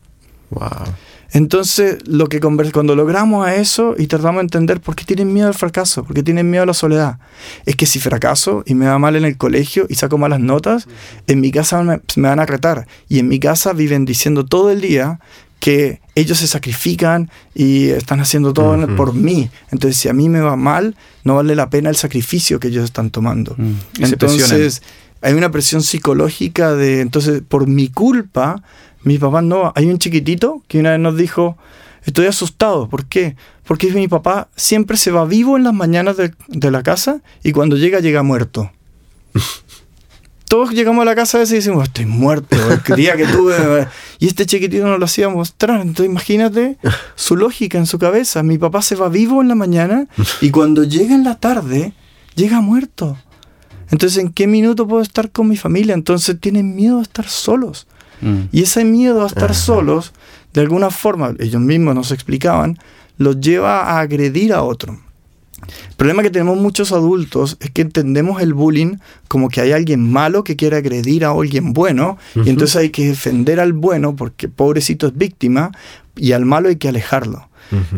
Wow. 0.49 0.93
Entonces, 1.33 1.97
lo 2.07 2.27
que 2.27 2.39
cuando 2.39 2.95
logramos 2.95 3.45
a 3.45 3.55
eso 3.55 3.95
y 3.97 4.05
tratamos 4.05 4.35
de 4.35 4.41
entender 4.41 4.79
por 4.79 4.95
qué 4.95 5.03
tienen 5.03 5.33
miedo 5.33 5.47
al 5.47 5.55
fracaso, 5.55 6.03
por 6.03 6.15
qué 6.15 6.21
tienen 6.21 6.49
miedo 6.49 6.61
a 6.61 6.67
la 6.67 6.75
soledad, 6.75 7.17
es 7.65 7.75
que 7.75 7.87
si 7.87 7.99
fracaso 7.99 8.63
y 8.67 8.75
me 8.75 8.85
va 8.85 8.99
mal 8.99 9.15
en 9.15 9.25
el 9.25 9.35
colegio 9.35 9.87
y 9.89 9.95
saco 9.95 10.19
malas 10.19 10.39
notas, 10.39 10.87
en 11.25 11.41
mi 11.41 11.51
casa 11.51 11.81
me, 11.81 12.01
van 12.17 12.39
a 12.39 12.45
retar. 12.45 12.87
Y 13.09 13.17
en 13.17 13.27
mi 13.29 13.39
casa 13.39 13.73
viven 13.73 14.05
diciendo 14.05 14.45
todo 14.45 14.69
el 14.69 14.81
día 14.81 15.19
que 15.59 16.01
ellos 16.13 16.37
se 16.37 16.45
sacrifican 16.45 17.31
y 17.55 17.87
están 17.87 18.19
haciendo 18.19 18.53
todo 18.53 18.95
por 18.95 19.15
mí. 19.15 19.49
Entonces, 19.71 19.97
si 19.97 20.09
a 20.09 20.13
mí 20.13 20.29
me 20.29 20.41
va 20.41 20.55
mal, 20.55 20.95
no 21.23 21.35
vale 21.35 21.55
la 21.55 21.71
pena 21.71 21.89
el 21.89 21.95
sacrificio 21.95 22.59
que 22.59 22.67
ellos 22.67 22.83
están 22.83 23.09
tomando. 23.09 23.55
Mm. 23.57 23.73
Entonces, 24.01 24.83
hay 25.23 25.33
una 25.33 25.51
presión 25.51 25.81
psicológica 25.81 26.75
de, 26.75 26.99
entonces, 26.99 27.41
por 27.47 27.65
mi 27.65 27.87
culpa, 27.87 28.61
mi 29.03 29.17
papá 29.17 29.41
no. 29.41 29.71
Hay 29.75 29.89
un 29.89 29.97
chiquitito 29.97 30.61
que 30.67 30.79
una 30.79 30.91
vez 30.91 30.99
nos 30.99 31.15
dijo, 31.15 31.57
estoy 32.03 32.25
asustado. 32.25 32.89
¿Por 32.89 33.05
qué? 33.05 33.37
Porque 33.65 33.89
mi 33.91 34.09
papá 34.09 34.49
siempre 34.57 34.97
se 34.97 35.11
va 35.11 35.23
vivo 35.23 35.55
en 35.55 35.63
las 35.63 35.73
mañanas 35.73 36.17
de, 36.17 36.71
la 36.71 36.83
casa 36.83 37.21
y 37.41 37.53
cuando 37.53 37.77
llega, 37.77 38.01
llega 38.01 38.21
muerto. 38.21 38.69
Todos 40.49 40.71
llegamos 40.71 41.01
a 41.01 41.05
la 41.05 41.15
casa 41.15 41.37
a 41.37 41.39
veces 41.39 41.53
y 41.53 41.55
decimos, 41.55 41.85
estoy 41.85 42.05
muerto, 42.05 42.57
el 42.87 42.95
día 42.95 43.15
que 43.15 43.25
tuve... 43.25 43.87
Y 44.19 44.27
este 44.27 44.45
chiquitito 44.45 44.85
nos 44.85 44.99
lo 44.99 45.05
hacía 45.05 45.29
mostrar. 45.29 45.79
Entonces 45.79 46.05
imagínate 46.05 46.77
su 47.15 47.37
lógica 47.37 47.77
en 47.77 47.85
su 47.85 47.97
cabeza. 47.97 48.43
Mi 48.43 48.57
papá 48.57 48.81
se 48.81 48.95
va 48.95 49.07
vivo 49.07 49.41
en 49.41 49.47
la 49.47 49.55
mañana 49.55 50.07
y 50.41 50.51
cuando 50.51 50.83
llega 50.83 51.15
en 51.15 51.23
la 51.23 51.39
tarde, 51.39 51.93
llega 52.35 52.59
muerto. 52.59 53.17
Entonces, 53.93 54.17
¿en 54.17 54.29
qué 54.29 54.47
minuto 54.47 54.87
puedo 54.87 55.03
estar 55.03 55.29
con 55.29 55.47
mi 55.47 55.55
familia? 55.55 55.93
Entonces 55.93 56.39
tienen 56.39 56.75
miedo 56.75 56.97
a 56.97 57.03
estar 57.03 57.29
solos. 57.29 57.85
Mm. 58.21 58.45
Y 58.51 58.63
ese 58.63 58.85
miedo 58.85 59.23
a 59.23 59.27
estar 59.27 59.53
solos, 59.53 60.13
de 60.51 60.61
alguna 60.61 60.89
forma, 60.89 61.35
ellos 61.37 61.61
mismos 61.61 61.93
nos 61.93 62.11
explicaban, 62.11 62.79
los 63.19 63.39
lleva 63.39 63.83
a 63.83 63.99
agredir 63.99 64.51
a 64.51 64.63
otro. 64.63 64.93
El 65.89 65.95
problema 65.95 66.23
que 66.23 66.31
tenemos 66.31 66.57
muchos 66.57 66.91
adultos 66.91 67.55
es 67.59 67.69
que 67.69 67.83
entendemos 67.83 68.41
el 68.41 68.55
bullying 68.55 68.97
como 69.27 69.49
que 69.49 69.61
hay 69.61 69.73
alguien 69.73 70.11
malo 70.11 70.43
que 70.43 70.55
quiere 70.55 70.77
agredir 70.77 71.23
a 71.23 71.29
alguien 71.29 71.73
bueno 71.73 72.17
y 72.33 72.49
entonces 72.49 72.75
hay 72.75 72.89
que 72.89 73.07
defender 73.07 73.59
al 73.59 73.73
bueno 73.73 74.15
porque 74.15 74.49
pobrecito 74.49 75.05
es 75.05 75.15
víctima 75.15 75.71
y 76.15 76.31
al 76.31 76.45
malo 76.45 76.69
hay 76.69 76.77
que 76.77 76.89
alejarlo. 76.89 77.47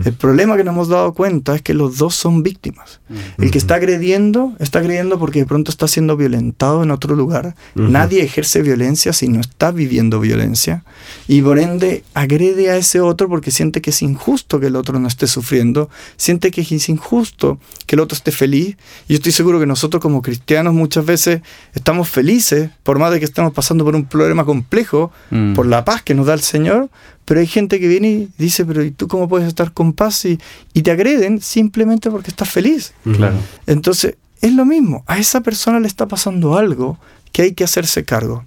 El 0.06 0.14
problema 0.14 0.56
que 0.56 0.64
nos 0.64 0.74
hemos 0.74 0.88
dado 0.88 1.14
cuenta 1.14 1.56
es 1.56 1.62
que 1.62 1.74
los 1.74 1.98
dos 1.98 2.16
son 2.16 2.44
víctimas. 2.44 3.00
El 3.38 3.52
que 3.52 3.58
está 3.58 3.76
agrediendo, 3.76 4.54
está 4.60 4.80
agrediendo 4.80 5.20
porque 5.20 5.40
de 5.40 5.46
pronto 5.46 5.72
está 5.72 5.88
siendo 5.88 6.18
violentado 6.18 6.84
en 6.84 6.92
otro 6.92 7.16
lugar. 7.16 7.56
Nadie 7.76 8.24
ejerce 8.24 8.62
violencia 8.62 9.14
si 9.14 9.28
no 9.28 9.42
está 9.42 9.72
viviendo 9.72 10.20
violencia. 10.20 10.84
Y 11.28 11.42
por 11.42 11.60
ende 11.60 12.04
agrede 12.14 12.70
a 12.70 12.78
ese 12.78 13.02
otro 13.02 13.30
porque 13.30 13.52
siente 13.52 13.82
que 13.82 13.90
es 13.90 14.02
injusto 14.02 14.60
que 14.60 14.68
el 14.68 14.76
otro 14.76 15.00
no 15.00 15.08
esté 15.08 15.28
sufriendo. 15.28 15.90
Siente 16.18 16.52
que 16.52 16.62
es 16.62 16.90
injusto 16.90 17.60
que 17.86 17.96
el 17.96 18.00
otro 18.00 18.16
esté 18.16 18.32
feliz. 18.32 18.78
Y 19.08 19.14
yo 19.14 19.16
estoy 19.16 19.32
seguro 19.32 19.60
que 19.60 19.66
nosotros 19.66 20.02
como 20.02 20.22
cristianos 20.22 20.74
muchas 20.74 21.06
veces 21.06 21.42
estamos 21.74 22.10
felices, 22.10 22.70
por 22.84 23.00
más 23.00 23.12
de 23.12 23.20
que 23.20 23.26
estemos 23.26 23.54
pasando 23.54 23.84
por 23.84 23.96
un 23.96 24.06
problema 24.06 24.46
complejo, 24.46 25.12
mm. 25.32 25.54
por 25.54 25.66
la 25.66 25.86
paz 25.86 26.02
que 26.02 26.14
nos 26.14 26.28
da 26.28 26.34
el 26.34 26.42
Señor, 26.42 26.90
pero 27.26 27.40
hay 27.40 27.48
gente 27.48 27.80
que 27.80 27.88
viene 27.88 28.08
y 28.10 28.30
dice, 28.38 28.66
pero 28.66 28.84
¿y 28.84 28.92
tú 28.92 29.08
cómo 29.08 29.28
puedes 29.28 29.48
estar 29.48 29.74
con 29.74 29.94
paz? 29.94 30.26
Y, 30.26 30.40
y 30.74 30.84
te 30.84 30.92
agreden 30.92 31.42
simplemente 31.42 32.12
porque 32.12 32.30
estás 32.30 32.50
feliz. 32.50 32.94
Claro. 33.04 33.38
Entonces, 33.66 34.16
es 34.42 34.54
lo 34.54 34.66
mismo. 34.66 35.04
A 35.08 35.18
esa 35.18 35.42
persona 35.42 35.80
le 35.80 35.88
está 35.88 36.08
pasando 36.08 36.56
algo 36.56 37.00
que 37.32 37.42
hay 37.42 37.54
que 37.54 37.64
hacerse 37.64 38.06
cargo. 38.06 38.46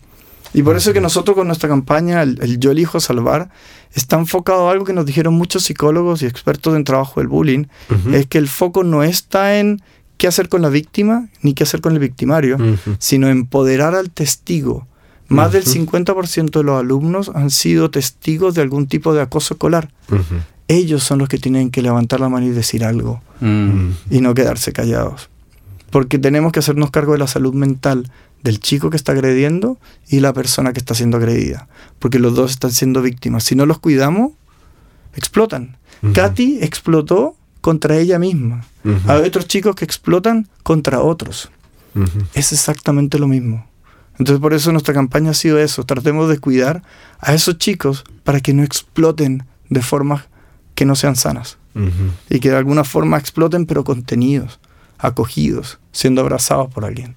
Y 0.54 0.62
por 0.62 0.76
eso 0.76 0.92
que 0.92 1.00
nosotros 1.00 1.36
con 1.36 1.46
nuestra 1.46 1.68
campaña, 1.68 2.22
el, 2.22 2.58
Yo 2.58 2.70
elijo 2.70 3.00
salvar, 3.00 3.50
está 3.94 4.16
enfocado 4.16 4.68
a 4.68 4.72
algo 4.72 4.84
que 4.84 4.92
nos 4.92 5.04
dijeron 5.04 5.34
muchos 5.34 5.64
psicólogos 5.64 6.22
y 6.22 6.26
expertos 6.26 6.74
en 6.76 6.84
trabajo 6.84 7.20
del 7.20 7.28
bullying, 7.28 7.64
es 8.12 8.26
que 8.26 8.38
el 8.38 8.48
foco 8.48 8.84
no 8.84 9.02
está 9.02 9.58
en 9.58 9.82
qué 10.16 10.26
hacer 10.26 10.48
con 10.48 10.62
la 10.62 10.68
víctima 10.68 11.28
ni 11.42 11.52
qué 11.52 11.64
hacer 11.64 11.80
con 11.80 11.92
el 11.92 11.98
victimario, 11.98 12.56
sino 12.98 13.28
empoderar 13.28 13.94
al 13.94 14.10
testigo 14.10 14.86
más 15.28 15.52
del 15.52 15.64
50% 15.64 16.50
de 16.50 16.62
los 16.62 16.80
alumnos 16.80 17.30
han 17.34 17.50
sido 17.50 17.90
testigos 17.90 18.54
de 18.54 18.62
algún 18.62 18.86
tipo 18.86 19.12
de 19.12 19.22
acoso 19.22 19.54
escolar. 19.54 19.90
Ellos 20.68 21.02
son 21.02 21.18
los 21.18 21.28
que 21.28 21.38
tienen 21.38 21.70
que 21.70 21.82
levantar 21.82 22.20
la 22.20 22.28
mano 22.28 22.46
y 22.46 22.50
decir 22.50 22.84
algo 22.84 23.22
mm. 23.40 23.90
y 24.10 24.20
no 24.20 24.34
quedarse 24.34 24.72
callados. 24.72 25.30
Porque 25.90 26.18
tenemos 26.18 26.52
que 26.52 26.58
hacernos 26.58 26.90
cargo 26.90 27.12
de 27.12 27.18
la 27.18 27.26
salud 27.26 27.54
mental 27.54 28.10
del 28.42 28.60
chico 28.60 28.90
que 28.90 28.96
está 28.96 29.12
agrediendo 29.12 29.78
y 30.08 30.20
la 30.20 30.32
persona 30.32 30.72
que 30.72 30.78
está 30.78 30.94
siendo 30.94 31.16
agredida. 31.16 31.68
Porque 31.98 32.18
los 32.18 32.34
dos 32.34 32.50
están 32.50 32.72
siendo 32.72 33.02
víctimas. 33.02 33.44
Si 33.44 33.54
no 33.54 33.66
los 33.66 33.78
cuidamos, 33.78 34.32
explotan. 35.14 35.76
Katy 36.12 36.58
explotó 36.60 37.34
contra 37.60 37.96
ella 37.96 38.18
misma. 38.18 38.64
Hay 39.06 39.22
otros 39.22 39.46
chicos 39.46 39.74
que 39.74 39.84
explotan 39.84 40.48
contra 40.62 41.00
otros. 41.00 41.50
Es 42.34 42.52
exactamente 42.52 43.18
lo 43.18 43.26
mismo. 43.26 43.67
Entonces 44.18 44.40
por 44.40 44.52
eso 44.52 44.72
nuestra 44.72 44.94
campaña 44.94 45.30
ha 45.30 45.34
sido 45.34 45.58
eso, 45.58 45.84
tratemos 45.84 46.28
de 46.28 46.38
cuidar 46.38 46.82
a 47.20 47.34
esos 47.34 47.58
chicos 47.58 48.04
para 48.24 48.40
que 48.40 48.52
no 48.52 48.62
exploten 48.62 49.44
de 49.68 49.82
formas 49.82 50.24
que 50.74 50.84
no 50.84 50.94
sean 50.96 51.16
sanas 51.16 51.58
y 52.28 52.40
que 52.40 52.50
de 52.50 52.56
alguna 52.56 52.82
forma 52.82 53.18
exploten 53.18 53.64
pero 53.64 53.84
contenidos, 53.84 54.58
acogidos, 54.98 55.78
siendo 55.92 56.20
abrazados 56.20 56.72
por 56.72 56.84
alguien. 56.84 57.14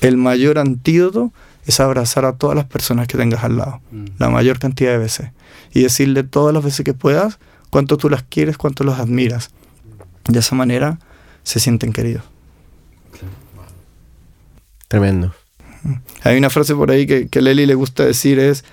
El 0.00 0.16
mayor 0.16 0.58
antídoto 0.58 1.32
es 1.66 1.78
abrazar 1.80 2.24
a 2.24 2.32
todas 2.34 2.56
las 2.56 2.64
personas 2.64 3.06
que 3.06 3.18
tengas 3.18 3.44
al 3.44 3.58
lado, 3.58 3.80
mm. 3.90 4.04
la 4.18 4.30
mayor 4.30 4.58
cantidad 4.58 4.92
de 4.92 4.98
veces, 4.98 5.30
y 5.72 5.82
decirle 5.82 6.22
todas 6.22 6.54
las 6.54 6.64
veces 6.64 6.84
que 6.84 6.94
puedas 6.94 7.38
cuánto 7.68 7.98
tú 7.98 8.08
las 8.08 8.22
quieres, 8.22 8.56
cuánto 8.56 8.82
las 8.82 8.98
admiras. 8.98 9.50
De 10.24 10.38
esa 10.38 10.54
manera 10.54 10.98
se 11.42 11.60
sienten 11.60 11.92
queridos. 11.92 12.24
Tremendo. 14.88 15.34
Hay 16.22 16.36
una 16.36 16.50
frase 16.50 16.74
por 16.74 16.90
ahí 16.90 17.06
que, 17.06 17.28
que 17.28 17.38
a 17.38 17.42
Leli 17.42 17.66
le 17.66 17.74
gusta 17.74 18.04
decir 18.04 18.38
es, 18.38 18.64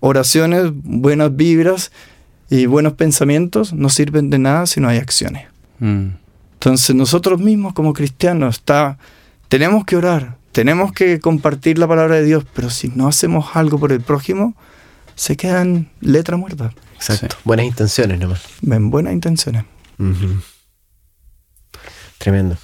oraciones, 0.00 0.70
buenas 0.72 1.34
vibras 1.36 1.92
y 2.48 2.66
buenos 2.66 2.94
pensamientos 2.94 3.72
no 3.72 3.88
sirven 3.88 4.28
de 4.30 4.38
nada 4.38 4.66
si 4.66 4.80
no 4.80 4.88
hay 4.88 4.98
acciones. 4.98 5.46
Mm. 5.78 6.08
Entonces 6.54 6.94
nosotros 6.96 7.40
mismos 7.40 7.72
como 7.72 7.92
cristianos 7.92 8.56
está, 8.56 8.98
tenemos 9.48 9.84
que 9.84 9.96
orar, 9.96 10.36
tenemos 10.52 10.92
que 10.92 11.20
compartir 11.20 11.78
la 11.78 11.88
palabra 11.88 12.16
de 12.16 12.24
Dios, 12.24 12.44
pero 12.54 12.68
si 12.68 12.88
no 12.88 13.08
hacemos 13.08 13.54
algo 13.54 13.78
por 13.78 13.92
el 13.92 14.00
prójimo, 14.00 14.54
se 15.14 15.36
quedan 15.36 15.90
letra 16.00 16.36
muerta. 16.36 16.72
Exacto. 16.96 17.36
Buenas 17.44 17.66
intenciones 17.66 18.18
nomás. 18.18 18.42
Ven, 18.60 18.90
buenas 18.90 19.12
intenciones. 19.12 19.64
Tremendo. 22.18 22.58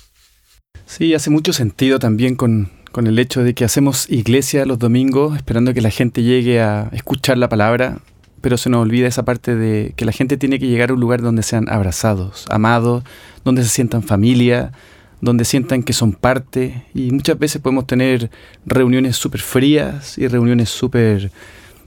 Sí, 0.85 1.15
hace 1.15 1.31
mucho 1.31 1.53
sentido 1.53 1.99
también 1.99 2.37
con, 2.37 2.71
con 2.97 3.07
el 3.07 3.19
hecho 3.19 3.45
de 3.45 3.53
que 3.53 3.67
hacemos 3.67 4.09
iglesia 4.09 4.65
los 4.65 4.79
domingos 4.79 5.37
esperando 5.37 5.75
que 5.75 5.83
la 5.83 5.91
gente 5.91 6.23
llegue 6.23 6.63
a 6.63 6.89
escuchar 6.93 7.37
la 7.37 7.51
palabra, 7.51 7.99
pero 8.41 8.57
se 8.57 8.71
nos 8.71 8.81
olvida 8.81 9.07
esa 9.07 9.23
parte 9.23 9.55
de 9.55 9.93
que 9.97 10.07
la 10.07 10.13
gente 10.13 10.39
tiene 10.39 10.59
que 10.59 10.67
llegar 10.67 10.89
a 10.89 10.95
un 10.95 11.01
lugar 11.01 11.21
donde 11.21 11.43
sean 11.43 11.69
abrazados, 11.69 12.47
amados, 12.49 13.05
donde 13.45 13.65
se 13.65 13.69
sientan 13.69 14.03
familia, 14.03 14.73
donde 15.21 15.45
sientan 15.45 15.83
que 15.83 15.93
son 15.93 16.13
parte. 16.13 16.87
Y 16.95 17.11
muchas 17.11 17.39
veces 17.39 17.61
podemos 17.61 17.87
tener 17.87 18.31
reuniones 18.65 19.17
súper 19.17 19.43
frías 19.43 20.17
y 20.17 20.27
reuniones 20.27 20.71
súper 20.71 21.31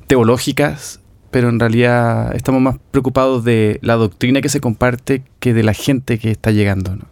teológicas, 0.06 1.00
pero 1.32 1.50
en 1.50 1.60
realidad 1.60 2.36
estamos 2.36 2.62
más 2.62 2.76
preocupados 2.92 3.44
de 3.44 3.80
la 3.82 3.96
doctrina 3.96 4.42
que 4.42 4.50
se 4.50 4.62
comparte 4.62 5.24
que 5.40 5.56
de 5.56 5.64
la 5.64 5.74
gente 5.74 6.20
que 6.20 6.30
está 6.30 6.52
llegando. 6.52 6.98
¿no? 6.98 7.06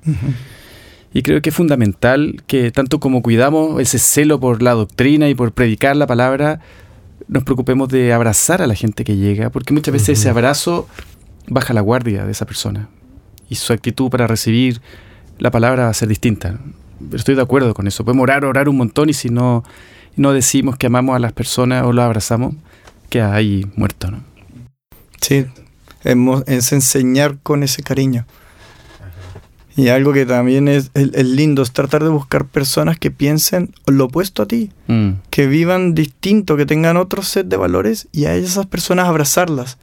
Y 1.14 1.24
creo 1.24 1.42
que 1.42 1.50
es 1.50 1.56
fundamental 1.56 2.44
que 2.48 2.72
tanto 2.72 3.00
como 3.00 3.22
cuidamos 3.22 3.82
ese 3.82 3.98
celo 3.98 4.40
por 4.40 4.62
la 4.62 4.74
doctrina 4.74 5.30
y 5.30 5.36
por 5.36 5.52
predicar 5.52 5.96
la 5.96 6.06
palabra, 6.06 6.60
nos 7.28 7.44
preocupemos 7.44 7.90
de 7.90 8.14
abrazar 8.14 8.62
a 8.62 8.68
la 8.68 8.76
gente 8.76 9.04
que 9.04 9.16
llega, 9.16 9.50
porque 9.50 9.74
muchas 9.74 9.94
veces 9.94 10.20
ese 10.20 10.30
abrazo 10.30 10.88
baja 11.48 11.74
la 11.74 11.82
guardia 11.82 12.26
de 12.26 12.32
esa 12.32 12.46
persona 12.46 12.90
y 13.50 13.56
su 13.56 13.74
actitud 13.74 14.10
para 14.10 14.28
recibir 14.28 14.82
la 15.40 15.52
palabra 15.52 15.84
va 15.84 15.90
a 15.90 15.94
ser 15.94 16.10
distinta. 16.10 16.60
Estoy 17.14 17.36
de 17.36 17.42
acuerdo 17.42 17.74
con 17.74 17.88
eso. 17.88 18.04
Podemos 18.04 18.24
orar, 18.24 18.44
orar 18.46 18.70
un 18.70 18.78
montón 18.78 19.10
y 19.10 19.14
si 19.14 19.30
no, 19.30 19.64
no 20.16 20.34
decimos 20.34 20.78
que 20.78 20.88
amamos 20.88 21.16
a 21.16 21.20
las 21.20 21.34
personas 21.34 21.86
o 21.86 21.94
lo 21.94 22.02
abrazamos, 22.02 22.56
queda 23.10 23.34
ahí 23.34 23.66
muerto. 23.76 24.12
¿no? 24.12 24.24
Sí, 25.22 25.46
es 26.04 26.72
enseñar 26.72 27.38
con 27.44 27.64
ese 27.64 27.84
cariño. 27.84 28.26
Y 29.78 29.90
algo 29.90 30.12
que 30.12 30.26
también 30.26 30.68
es, 30.68 30.90
lindo 30.96 31.62
es 31.62 31.72
tratar 31.72 32.04
de 32.04 32.10
buscar 32.10 32.46
personas 32.46 32.98
que 32.98 33.12
piensen 33.12 33.76
lo 33.86 34.06
opuesto 34.06 34.42
a 34.42 34.48
ti, 34.48 34.72
mm. 34.88 35.10
que 35.30 35.46
vivan 35.46 35.94
distinto, 35.94 36.58
que 36.58 36.66
tengan 36.66 36.98
otro 36.98 37.22
set 37.22 37.48
de 37.48 37.58
valores 37.58 38.08
y 38.12 38.26
a 38.26 38.34
esas 38.34 38.66
personas 38.66 39.08
abrazarlas, 39.08 39.78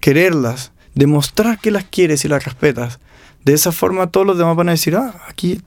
quererlas, 0.00 0.72
demostrar 0.94 1.58
que 1.58 1.70
las 1.70 1.84
quieres 1.84 2.24
y 2.24 2.28
las 2.28 2.42
respetas. 2.46 3.00
De 3.44 3.52
esa 3.52 3.70
forma 3.70 4.06
todos 4.06 4.26
los 4.26 4.38
demás 4.38 4.56
van 4.56 4.70
a 4.70 4.72
decir, 4.72 4.96
ah, 4.96 5.14
aquí 5.28 5.60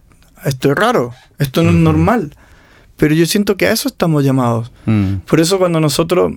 esto 0.44 0.72
es 0.72 0.76
raro, 0.76 1.14
esto 1.38 1.62
no 1.62 1.70
es 1.70 1.76
normal. 1.76 2.36
Pero 2.98 3.14
yo 3.14 3.28
siento 3.28 3.58
que 3.58 3.68
a 3.68 3.72
eso 3.72 3.88
estamos 3.88 4.24
llamados. 4.24 4.72
Mm. 4.88 5.18
Por 5.18 5.40
eso 5.40 5.60
cuando 5.60 5.80
nosotros 5.80 6.34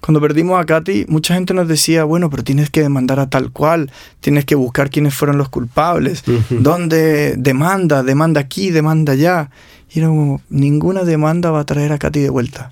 cuando 0.00 0.20
perdimos 0.20 0.60
a 0.60 0.64
Katy, 0.64 1.06
mucha 1.08 1.34
gente 1.34 1.54
nos 1.54 1.66
decía, 1.68 2.04
bueno, 2.04 2.30
pero 2.30 2.44
tienes 2.44 2.70
que 2.70 2.80
demandar 2.80 3.18
a 3.20 3.28
tal 3.28 3.50
cual, 3.50 3.90
tienes 4.20 4.44
que 4.44 4.54
buscar 4.54 4.90
quiénes 4.90 5.14
fueron 5.14 5.38
los 5.38 5.48
culpables, 5.48 6.22
dónde 6.50 7.34
demanda, 7.36 8.02
demanda 8.02 8.40
aquí, 8.40 8.70
demanda 8.70 9.12
allá. 9.12 9.50
Y 9.90 9.98
era 9.98 10.08
como, 10.08 10.40
ninguna 10.50 11.04
demanda 11.04 11.50
va 11.50 11.60
a 11.60 11.64
traer 11.64 11.92
a 11.92 11.98
Katy 11.98 12.20
de 12.20 12.30
vuelta. 12.30 12.70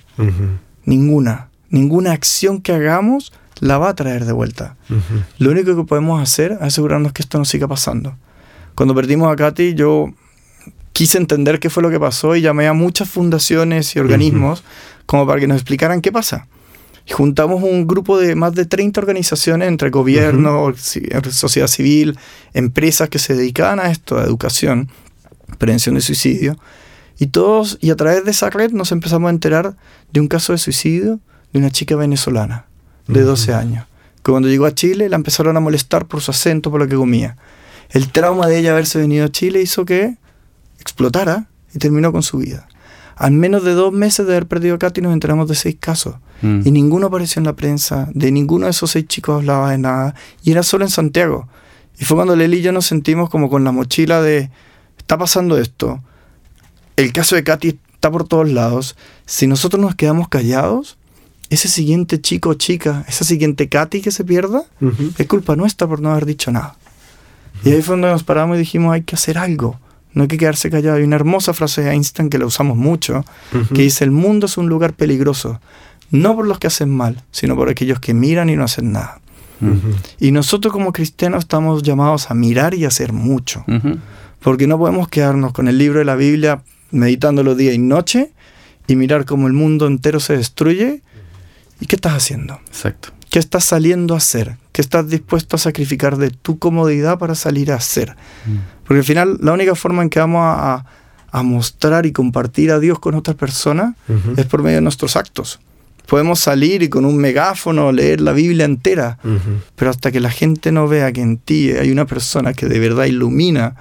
Ninguna. 0.84 1.48
Ninguna 1.70 2.12
acción 2.12 2.60
que 2.60 2.72
hagamos 2.72 3.32
la 3.60 3.78
va 3.78 3.88
a 3.88 3.94
traer 3.94 4.24
de 4.24 4.32
vuelta. 4.32 4.76
Lo 5.38 5.50
único 5.50 5.74
que 5.74 5.84
podemos 5.84 6.22
hacer 6.22 6.52
es 6.52 6.62
asegurarnos 6.62 7.12
que 7.12 7.22
esto 7.22 7.38
no 7.38 7.44
siga 7.44 7.66
pasando. 7.66 8.16
Cuando 8.74 8.94
perdimos 8.94 9.32
a 9.32 9.36
Katy, 9.36 9.74
yo 9.74 10.12
quise 10.92 11.18
entender 11.18 11.58
qué 11.58 11.70
fue 11.70 11.82
lo 11.82 11.90
que 11.90 11.98
pasó 11.98 12.36
y 12.36 12.40
llamé 12.40 12.68
a 12.68 12.72
muchas 12.72 13.08
fundaciones 13.08 13.96
y 13.96 13.98
organismos 13.98 14.62
como 15.06 15.26
para 15.26 15.40
que 15.40 15.46
nos 15.46 15.56
explicaran 15.56 16.00
qué 16.00 16.12
pasa 16.12 16.46
juntamos 17.12 17.62
un 17.62 17.86
grupo 17.86 18.18
de 18.18 18.34
más 18.34 18.54
de 18.54 18.66
30 18.66 19.00
organizaciones 19.00 19.68
entre 19.68 19.90
gobierno, 19.90 20.72
sociedad 21.30 21.68
civil, 21.68 22.18
empresas 22.52 23.08
que 23.08 23.18
se 23.18 23.34
dedicaban 23.34 23.78
a 23.80 23.90
esto, 23.90 24.18
a 24.18 24.24
educación, 24.24 24.90
prevención 25.58 25.94
de 25.94 26.00
suicidio. 26.00 26.58
Y 27.18 27.28
todos, 27.28 27.78
y 27.80 27.90
a 27.90 27.96
través 27.96 28.24
de 28.24 28.30
esa 28.30 28.50
red 28.50 28.72
nos 28.72 28.92
empezamos 28.92 29.28
a 29.28 29.30
enterar 29.30 29.76
de 30.12 30.20
un 30.20 30.28
caso 30.28 30.52
de 30.52 30.58
suicidio 30.58 31.20
de 31.52 31.58
una 31.58 31.70
chica 31.70 31.96
venezolana 31.96 32.66
de 33.06 33.22
12 33.22 33.54
años, 33.54 33.86
que 34.22 34.32
cuando 34.32 34.48
llegó 34.48 34.66
a 34.66 34.74
Chile 34.74 35.08
la 35.08 35.16
empezaron 35.16 35.56
a 35.56 35.60
molestar 35.60 36.06
por 36.06 36.20
su 36.20 36.32
acento, 36.32 36.70
por 36.70 36.80
lo 36.80 36.88
que 36.88 36.96
comía. 36.96 37.36
El 37.90 38.10
trauma 38.10 38.48
de 38.48 38.58
ella 38.58 38.72
haberse 38.72 38.98
venido 38.98 39.24
a 39.24 39.28
Chile 39.30 39.62
hizo 39.62 39.84
que 39.84 40.16
explotara 40.80 41.48
y 41.72 41.78
terminó 41.78 42.12
con 42.12 42.22
su 42.22 42.38
vida. 42.38 42.68
Al 43.14 43.32
menos 43.32 43.64
de 43.64 43.72
dos 43.72 43.92
meses 43.92 44.26
de 44.26 44.32
haber 44.32 44.46
perdido 44.46 44.74
a 44.74 44.78
Katy 44.78 45.00
nos 45.00 45.12
enteramos 45.12 45.48
de 45.48 45.54
seis 45.54 45.76
casos. 45.78 46.16
Mm. 46.42 46.60
Y 46.64 46.70
ninguno 46.70 47.06
apareció 47.06 47.40
en 47.40 47.46
la 47.46 47.54
prensa, 47.54 48.08
de 48.12 48.30
ninguno 48.30 48.66
de 48.66 48.70
esos 48.70 48.90
seis 48.90 49.06
chicos 49.06 49.36
hablaba 49.36 49.70
de 49.70 49.78
nada. 49.78 50.14
Y 50.42 50.52
era 50.52 50.62
solo 50.62 50.84
en 50.84 50.90
Santiago. 50.90 51.48
Y 51.98 52.04
fue 52.04 52.16
cuando 52.16 52.36
Leli 52.36 52.58
y 52.58 52.62
yo 52.62 52.72
nos 52.72 52.86
sentimos 52.86 53.30
como 53.30 53.48
con 53.48 53.64
la 53.64 53.72
mochila 53.72 54.20
de, 54.20 54.50
está 54.98 55.16
pasando 55.16 55.58
esto. 55.58 56.02
El 56.96 57.12
caso 57.12 57.36
de 57.36 57.44
Katy 57.44 57.78
está 57.94 58.10
por 58.10 58.26
todos 58.26 58.50
lados. 58.50 58.96
Si 59.24 59.46
nosotros 59.46 59.80
nos 59.80 59.94
quedamos 59.94 60.28
callados, 60.28 60.98
ese 61.48 61.68
siguiente 61.68 62.20
chico 62.20 62.50
o 62.50 62.54
chica, 62.54 63.04
esa 63.08 63.24
siguiente 63.24 63.68
Katy 63.68 64.00
que 64.02 64.10
se 64.10 64.24
pierda, 64.24 64.64
es 65.18 65.26
culpa 65.26 65.56
nuestra 65.56 65.86
por 65.86 66.00
no 66.00 66.10
haber 66.10 66.26
dicho 66.26 66.50
nada. 66.50 66.76
Y 67.64 67.70
ahí 67.70 67.82
fue 67.82 67.94
donde 67.94 68.10
nos 68.10 68.24
paramos 68.24 68.56
y 68.56 68.60
dijimos, 68.60 68.92
hay 68.92 69.02
que 69.02 69.14
hacer 69.14 69.38
algo 69.38 69.78
no 70.16 70.22
hay 70.22 70.28
que 70.28 70.38
quedarse 70.38 70.70
callado. 70.70 70.96
Hay 70.96 71.02
una 71.02 71.16
hermosa 71.16 71.52
frase 71.52 71.82
de 71.82 71.90
Einstein 71.90 72.30
que 72.30 72.38
la 72.38 72.46
usamos 72.46 72.78
mucho, 72.78 73.22
que 73.74 73.82
dice, 73.82 74.02
el 74.02 74.10
mundo 74.10 74.46
es 74.46 74.56
un 74.56 74.66
lugar 74.66 74.94
peligroso, 74.94 75.60
no 76.10 76.36
por 76.36 76.46
los 76.46 76.58
que 76.58 76.66
hacen 76.66 76.90
mal, 76.90 77.22
sino 77.30 77.56
por 77.56 77.68
aquellos 77.68 78.00
que 78.00 78.14
miran 78.14 78.48
y 78.48 78.56
no 78.56 78.64
hacen 78.64 78.92
nada. 78.92 79.20
Y 80.20 80.32
nosotros 80.32 80.72
como 80.72 80.92
cristianos 80.92 81.44
estamos 81.44 81.82
llamados 81.82 82.30
a 82.30 82.34
mirar 82.34 82.74
y 82.74 82.84
hacer 82.84 83.12
mucho, 83.12 83.64
porque 84.40 84.66
no 84.66 84.78
podemos 84.78 85.08
quedarnos 85.08 85.52
con 85.52 85.68
el 85.68 85.78
libro 85.78 85.98
de 85.98 86.04
la 86.04 86.16
Biblia 86.16 86.62
meditándolo 86.90 87.54
día 87.54 87.72
y 87.72 87.78
noche 87.78 88.32
y 88.86 88.96
mirar 88.96 89.24
cómo 89.24 89.46
el 89.46 89.52
mundo 89.52 89.86
entero 89.86 90.20
se 90.20 90.36
destruye. 90.36 91.02
¿Y 91.80 91.86
qué 91.86 91.96
estás 91.96 92.14
haciendo? 92.14 92.60
Exacto. 92.68 93.10
¿Qué 93.30 93.38
estás 93.38 93.64
saliendo 93.64 94.14
a 94.14 94.18
hacer? 94.18 94.56
¿Qué 94.72 94.80
estás 94.80 95.08
dispuesto 95.08 95.56
a 95.56 95.58
sacrificar 95.58 96.16
de 96.16 96.30
tu 96.30 96.58
comodidad 96.58 97.18
para 97.18 97.34
salir 97.34 97.72
a 97.72 97.76
hacer? 97.76 98.16
Mm. 98.46 98.56
Porque 98.84 98.98
al 99.00 99.04
final 99.04 99.38
la 99.42 99.52
única 99.52 99.74
forma 99.74 100.02
en 100.02 100.10
que 100.10 100.20
vamos 100.20 100.42
a, 100.42 100.84
mostrar 101.42 102.06
y 102.06 102.12
compartir 102.12 102.70
a 102.72 102.78
Dios 102.78 102.98
con 102.98 103.14
otras 103.14 103.36
personas 103.36 103.94
es 104.38 104.46
por 104.46 104.62
medio 104.62 104.76
de 104.76 104.80
nuestros 104.80 105.16
actos. 105.16 105.60
Podemos 106.06 106.40
salir 106.40 106.82
y 106.82 106.88
con 106.88 107.04
un 107.04 107.16
megáfono 107.16 107.92
leer 107.92 108.20
la 108.20 108.32
Biblia 108.32 108.64
entera, 108.64 109.18
pero 109.74 109.90
hasta 109.90 110.12
que 110.12 110.20
la 110.20 110.30
gente 110.30 110.72
no 110.72 110.88
vea 110.88 111.12
que 111.12 111.20
en 111.20 111.38
ti 111.38 111.72
hay 111.72 111.90
una 111.90 112.06
persona 112.06 112.52
que 112.54 112.66
de 112.66 112.78
verdad 112.78 113.06
ilumina 113.06 113.74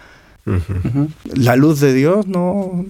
la 1.34 1.56
luz 1.56 1.80
de 1.80 1.94
Dios, 1.94 2.28
no, 2.28 2.86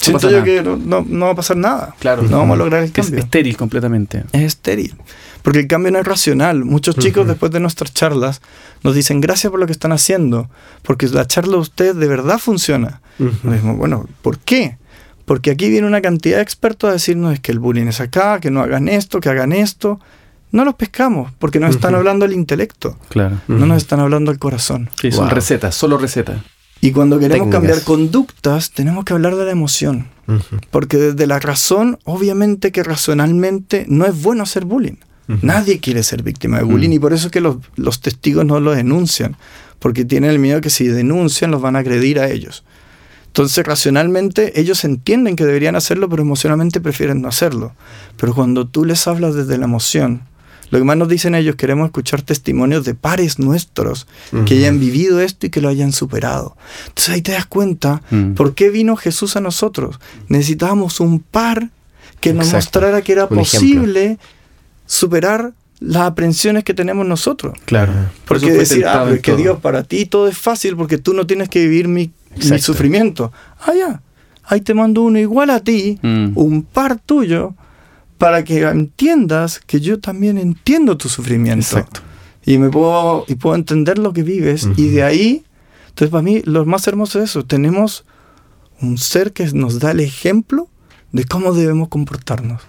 Siento 0.00 0.30
yo 0.30 0.42
que 0.42 0.62
no, 0.62 1.26
va 1.26 1.32
a 1.32 1.34
pasar 1.34 1.58
nada. 1.58 1.94
Claro. 1.98 2.22
No 2.22 2.38
vamos 2.38 2.54
a 2.54 2.58
lograr 2.58 2.82
el 2.82 2.90
cambio. 2.90 3.18
Es 3.18 3.24
estéril 3.24 3.56
completamente. 3.56 4.24
Es 4.32 4.42
estéril. 4.42 4.94
Porque 5.42 5.60
el 5.60 5.66
cambio 5.66 5.92
no 5.92 5.98
es 5.98 6.06
racional. 6.06 6.64
Muchos 6.64 6.96
chicos 6.96 7.26
después 7.26 7.52
de 7.52 7.60
nuestras 7.60 7.92
charlas 7.92 8.40
nos 8.82 8.94
dicen 8.94 9.20
gracias 9.20 9.50
por 9.50 9.60
lo 9.60 9.66
que 9.66 9.72
están 9.72 9.92
haciendo. 9.92 10.48
Porque 10.82 11.06
la 11.08 11.26
charla 11.26 11.52
de 11.52 11.58
ustedes 11.58 11.96
de 11.96 12.06
verdad 12.08 12.38
funciona. 12.38 13.02
bueno, 13.18 14.08
¿por 14.22 14.38
qué? 14.38 14.78
Porque 15.30 15.52
aquí 15.52 15.68
viene 15.68 15.86
una 15.86 16.00
cantidad 16.00 16.38
de 16.38 16.42
expertos 16.42 16.90
a 16.90 16.92
decirnos 16.92 17.32
es 17.34 17.38
que 17.38 17.52
el 17.52 17.60
bullying 17.60 17.86
es 17.86 18.00
acá, 18.00 18.40
que 18.40 18.50
no 18.50 18.62
hagan 18.62 18.88
esto, 18.88 19.20
que 19.20 19.28
hagan 19.28 19.52
esto. 19.52 20.00
No 20.50 20.64
los 20.64 20.74
pescamos 20.74 21.30
porque 21.38 21.60
nos 21.60 21.76
están 21.76 21.94
hablando 21.94 22.24
el 22.24 22.32
intelecto. 22.32 22.98
Claro. 23.10 23.38
No 23.46 23.64
nos 23.64 23.76
están 23.76 24.00
hablando 24.00 24.32
el 24.32 24.40
corazón. 24.40 24.90
Sí, 25.00 25.12
son 25.12 25.30
recetas, 25.30 25.76
solo 25.76 25.98
recetas. 25.98 26.40
Y 26.80 26.90
cuando 26.90 27.20
queremos 27.20 27.48
cambiar 27.48 27.80
conductas, 27.82 28.72
tenemos 28.72 29.04
que 29.04 29.12
hablar 29.12 29.36
de 29.36 29.44
la 29.44 29.52
emoción. 29.52 30.08
Porque 30.72 30.96
desde 30.96 31.28
la 31.28 31.38
razón, 31.38 32.00
obviamente 32.02 32.72
que 32.72 32.82
racionalmente 32.82 33.86
no 33.88 34.06
es 34.06 34.20
bueno 34.20 34.42
hacer 34.42 34.64
bullying. 34.64 34.96
Nadie 35.42 35.78
quiere 35.78 36.02
ser 36.02 36.24
víctima 36.24 36.58
de 36.58 36.64
bullying 36.64 36.90
y 36.90 36.98
por 36.98 37.12
eso 37.12 37.26
es 37.28 37.32
que 37.32 37.40
los, 37.40 37.58
los, 37.76 38.00
testigos 38.00 38.44
no 38.44 38.58
lo 38.58 38.72
denuncian. 38.72 39.36
Porque 39.78 40.04
tienen 40.04 40.30
el 40.30 40.40
miedo 40.40 40.60
que 40.60 40.70
si 40.70 40.88
denuncian 40.88 41.52
los 41.52 41.62
van 41.62 41.76
a 41.76 41.78
agredir 41.78 42.18
a 42.18 42.28
ellos. 42.28 42.64
Entonces, 43.30 43.64
racionalmente, 43.64 44.60
ellos 44.60 44.82
entienden 44.84 45.36
que 45.36 45.44
deberían 45.44 45.76
hacerlo, 45.76 46.08
pero 46.08 46.20
emocionalmente 46.20 46.80
prefieren 46.80 47.22
no 47.22 47.28
hacerlo. 47.28 47.74
Pero 48.16 48.34
cuando 48.34 48.66
tú 48.66 48.84
les 48.84 49.06
hablas 49.06 49.36
desde 49.36 49.56
la 49.56 49.66
emoción, 49.66 50.22
lo 50.70 50.78
que 50.78 50.84
más 50.84 50.96
nos 50.96 51.08
dicen 51.08 51.36
ellos, 51.36 51.54
queremos 51.54 51.86
escuchar 51.86 52.22
testimonios 52.22 52.84
de 52.84 52.94
pares 52.94 53.38
nuestros 53.38 54.08
que 54.46 54.54
hayan 54.54 54.80
vivido 54.80 55.20
esto 55.20 55.46
y 55.46 55.50
que 55.50 55.60
lo 55.60 55.68
hayan 55.68 55.92
superado. 55.92 56.56
Entonces 56.88 57.14
ahí 57.14 57.22
te 57.22 57.32
das 57.32 57.46
cuenta 57.46 58.02
mm. 58.10 58.34
por 58.34 58.54
qué 58.54 58.70
vino 58.70 58.96
Jesús 58.96 59.36
a 59.36 59.40
nosotros. 59.40 60.00
Necesitábamos 60.28 60.98
un 60.98 61.20
par 61.20 61.70
que 62.20 62.32
nos 62.32 62.52
mostrara 62.52 63.02
que 63.02 63.12
era 63.12 63.28
posible 63.28 64.18
superar 64.86 65.52
las 65.80 66.02
aprensiones 66.02 66.62
que 66.62 66.74
tenemos 66.74 67.06
nosotros. 67.06 67.54
Claro. 67.64 67.92
Porque 68.26 68.50
decir, 68.52 68.86
ah, 68.86 69.08
que 69.22 69.36
Dios 69.36 69.58
para 69.60 69.82
ti 69.84 70.04
todo 70.04 70.28
es 70.28 70.36
fácil 70.36 70.76
porque 70.76 70.98
tú 70.98 71.14
no 71.14 71.26
tienes 71.26 71.48
que 71.48 71.60
vivir 71.60 71.88
mi, 71.88 72.12
sufrimiento. 72.58 73.32
Ah, 73.60 73.72
ya. 73.74 74.02
Ahí 74.44 74.60
te 74.60 74.74
mando 74.74 75.02
uno 75.02 75.18
igual 75.18 75.50
a 75.50 75.60
ti, 75.60 75.98
mm. 76.02 76.32
un 76.34 76.62
par 76.62 76.98
tuyo, 76.98 77.54
para 78.18 78.44
que 78.44 78.62
entiendas 78.62 79.60
que 79.60 79.80
yo 79.80 79.98
también 80.00 80.38
entiendo 80.38 80.96
tu 80.96 81.08
sufrimiento. 81.08 81.78
Exacto. 81.78 82.00
y 82.44 82.58
me 82.58 82.68
puedo, 82.68 83.24
y 83.28 83.36
puedo 83.36 83.54
entender 83.54 83.98
lo 83.98 84.12
que 84.12 84.22
vives. 84.22 84.68
Y 84.76 84.88
de 84.88 85.02
ahí, 85.02 85.44
entonces 85.88 86.10
para 86.10 86.22
mí 86.22 86.42
lo 86.44 86.64
más 86.66 86.86
hermoso 86.86 87.22
es 87.22 87.30
eso, 87.30 87.44
tenemos 87.44 88.04
un 88.80 88.98
ser 88.98 89.32
que 89.32 89.46
nos 89.52 89.78
da 89.78 89.92
el 89.92 90.00
ejemplo 90.00 90.68
de 91.12 91.24
cómo 91.24 91.52
debemos 91.52 91.88
comportarnos. 91.88 92.62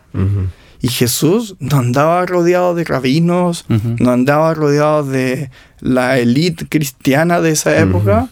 Y 0.81 0.87
Jesús 0.87 1.55
no 1.59 1.77
andaba 1.77 2.25
rodeado 2.25 2.73
de 2.73 2.83
rabinos, 2.83 3.65
no 3.67 4.11
andaba 4.11 4.53
rodeado 4.53 5.03
de 5.03 5.51
la 5.79 6.17
élite 6.17 6.67
cristiana 6.67 7.39
de 7.39 7.51
esa 7.51 7.77
época, 7.77 8.29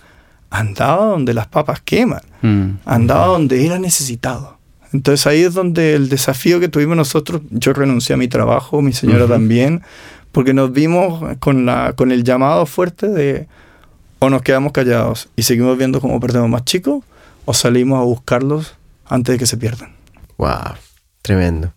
andaba 0.49 1.05
donde 1.05 1.33
las 1.33 1.47
papas 1.47 1.81
queman, 1.81 2.21
mm. 2.41 2.69
andaba 2.85 3.27
donde 3.27 3.65
era 3.65 3.79
necesitado. 3.79 4.57
Entonces 4.91 5.27
ahí 5.27 5.43
es 5.43 5.53
donde 5.53 5.93
el 5.93 6.09
desafío 6.09 6.59
que 6.59 6.67
tuvimos 6.67 6.97
nosotros, 6.97 7.41
yo 7.51 7.73
renuncié 7.73 8.15
a 8.15 8.17
mi 8.17 8.27
trabajo, 8.27 8.81
mi 8.81 8.93
señora 8.93 9.27
también, 9.27 9.83
porque 10.31 10.53
nos 10.53 10.71
vimos 10.71 11.37
con, 11.39 11.65
la, 11.65 11.93
con 11.93 12.11
el 12.11 12.23
llamado 12.23 12.65
fuerte 12.65 13.07
de 13.07 13.47
o 14.19 14.29
nos 14.29 14.41
quedamos 14.41 14.73
callados 14.73 15.29
y 15.35 15.43
seguimos 15.43 15.77
viendo 15.77 16.01
cómo 16.01 16.19
perdemos 16.19 16.49
más 16.49 16.65
chicos, 16.65 17.03
o 17.45 17.53
salimos 17.53 17.99
a 17.99 18.03
buscarlos 18.03 18.75
antes 19.05 19.33
de 19.33 19.39
que 19.39 19.45
se 19.45 19.57
pierdan. 19.57 19.95
Wow, 20.37 20.75
tremendo. 21.21 21.73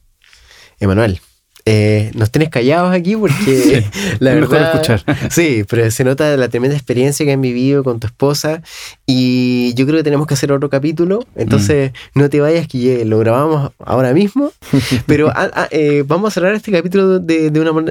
Emanuel, 0.80 1.20
eh, 1.64 2.10
nos 2.14 2.30
tenés 2.30 2.48
callados 2.48 2.92
aquí 2.92 3.14
porque 3.14 3.84
la 4.18 4.34
verdad. 4.34 4.74
escuchar. 4.74 5.02
Sí, 5.30 5.64
pero 5.68 5.90
se 5.90 6.04
nota 6.04 6.36
la 6.36 6.48
tremenda 6.48 6.76
experiencia 6.76 7.24
que 7.24 7.32
has 7.32 7.40
vivido 7.40 7.84
con 7.84 8.00
tu 8.00 8.06
esposa 8.06 8.62
y 9.06 9.72
yo 9.74 9.86
creo 9.86 9.98
que 9.98 10.02
tenemos 10.02 10.26
que 10.26 10.34
hacer 10.34 10.50
otro 10.52 10.68
capítulo. 10.68 11.24
Entonces, 11.36 11.92
mm. 11.92 12.18
no 12.18 12.30
te 12.30 12.40
vayas 12.40 12.66
que 12.66 13.04
lo 13.04 13.18
grabamos 13.18 13.72
ahora 13.78 14.12
mismo, 14.12 14.52
pero 15.06 15.28
ah, 15.28 15.50
ah, 15.54 15.68
eh, 15.70 16.04
vamos 16.06 16.28
a 16.28 16.34
cerrar 16.34 16.54
este 16.54 16.72
capítulo 16.72 17.20
de, 17.20 17.50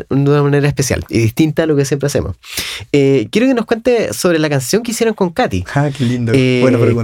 una 0.10 0.42
manera, 0.42 0.68
especial 0.68 1.06
y 1.10 1.20
distinta 1.20 1.64
a 1.64 1.66
lo 1.66 1.76
que 1.76 1.86
siempre 1.86 2.08
hacemos. 2.08 2.36
Eh, 2.92 3.28
quiero 3.32 3.48
que 3.48 3.54
nos 3.54 3.66
cuente 3.66 4.14
sobre 4.14 4.40
la 4.40 4.50
canción 4.50 4.84
que 4.84 4.92
hicieron 4.92 5.14
con 5.14 5.32
Katy. 5.32 5.64
Ah, 5.74 5.90
qué 5.96 6.04
lindo. 6.04 6.34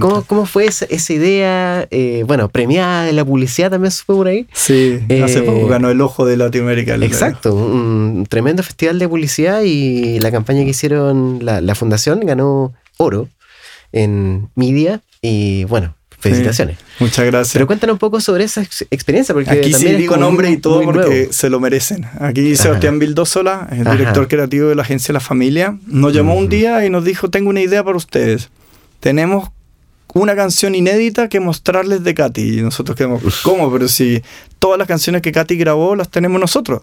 ¿cómo, 0.00 0.22
¿cómo, 0.24 0.46
fue 0.46 0.66
esa, 0.66 1.12
idea? 1.12 1.88
bueno, 2.26 2.48
premiada 2.48 3.08
en 3.08 3.16
la 3.16 3.24
publicidad 3.24 3.70
también 3.70 3.92
fue 3.92 4.16
por 4.16 4.28
ahí. 4.28 4.46
Sí, 4.52 5.00
hace 5.22 5.42
poco 5.42 5.66
ganó 5.66 5.90
el 5.90 6.00
ojo 6.00 6.26
de 6.26 6.36
la 6.36 6.46
Exacto, 7.02 7.54
un 7.54 8.26
tremendo 8.28 8.62
festival 8.62 8.98
de 8.98 9.08
publicidad 9.08 9.62
y 9.62 10.20
la 10.20 10.30
campaña 10.30 10.64
que 10.64 10.70
hicieron 10.70 11.38
la, 11.42 11.74
fundación 11.74 12.20
ganó 12.20 12.72
oro 12.96 13.28
en 13.92 14.50
media 14.54 15.00
y 15.22 15.64
bueno, 15.64 15.94
felicitaciones. 16.18 16.78
muchas 16.98 17.24
gracias. 17.26 17.52
Pero 17.52 17.66
cuéntanos 17.66 17.94
un 17.94 17.98
poco 17.98 18.20
sobre 18.20 18.44
esa 18.44 18.62
experiencia. 18.62 19.34
Porque 19.34 19.50
Aquí 19.50 19.72
sí 19.72 19.94
digo 19.94 20.16
nombre 20.16 20.50
y 20.50 20.56
todo 20.56 20.82
porque 20.82 21.28
se 21.30 21.48
lo 21.50 21.60
merecen. 21.60 22.06
Aquí 22.20 22.56
Sebastián 22.56 22.98
Vildosola, 22.98 23.68
el 23.70 23.84
director 23.84 24.28
creativo 24.28 24.68
de 24.68 24.74
la 24.74 24.82
agencia 24.82 25.12
La 25.12 25.20
Familia, 25.20 25.78
nos 25.86 26.12
llamó 26.12 26.34
un 26.34 26.48
día 26.48 26.84
y 26.84 26.90
nos 26.90 27.04
dijo, 27.04 27.30
tengo 27.30 27.50
una 27.50 27.60
idea 27.60 27.84
para 27.84 27.96
ustedes. 27.96 28.50
Tenemos 29.00 29.50
una 30.14 30.34
canción 30.34 30.74
inédita 30.74 31.28
que 31.28 31.40
mostrarles 31.40 32.04
de 32.04 32.14
Katy. 32.14 32.58
Y 32.58 32.62
nosotros 32.62 32.96
quedamos, 32.96 33.22
¿cómo? 33.42 33.70
Pero 33.72 33.88
si 33.88 34.22
todas 34.58 34.78
las 34.78 34.88
canciones 34.88 35.22
que 35.22 35.32
Katy 35.32 35.56
grabó 35.56 35.96
las 35.96 36.08
tenemos 36.08 36.40
nosotros. 36.40 36.82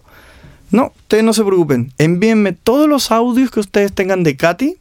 No, 0.70 0.92
ustedes 0.96 1.22
no 1.22 1.32
se 1.32 1.44
preocupen. 1.44 1.92
Envíenme 1.98 2.52
todos 2.52 2.88
los 2.88 3.10
audios 3.10 3.50
que 3.50 3.60
ustedes 3.60 3.92
tengan 3.92 4.22
de 4.24 4.36
Katy, 4.36 4.76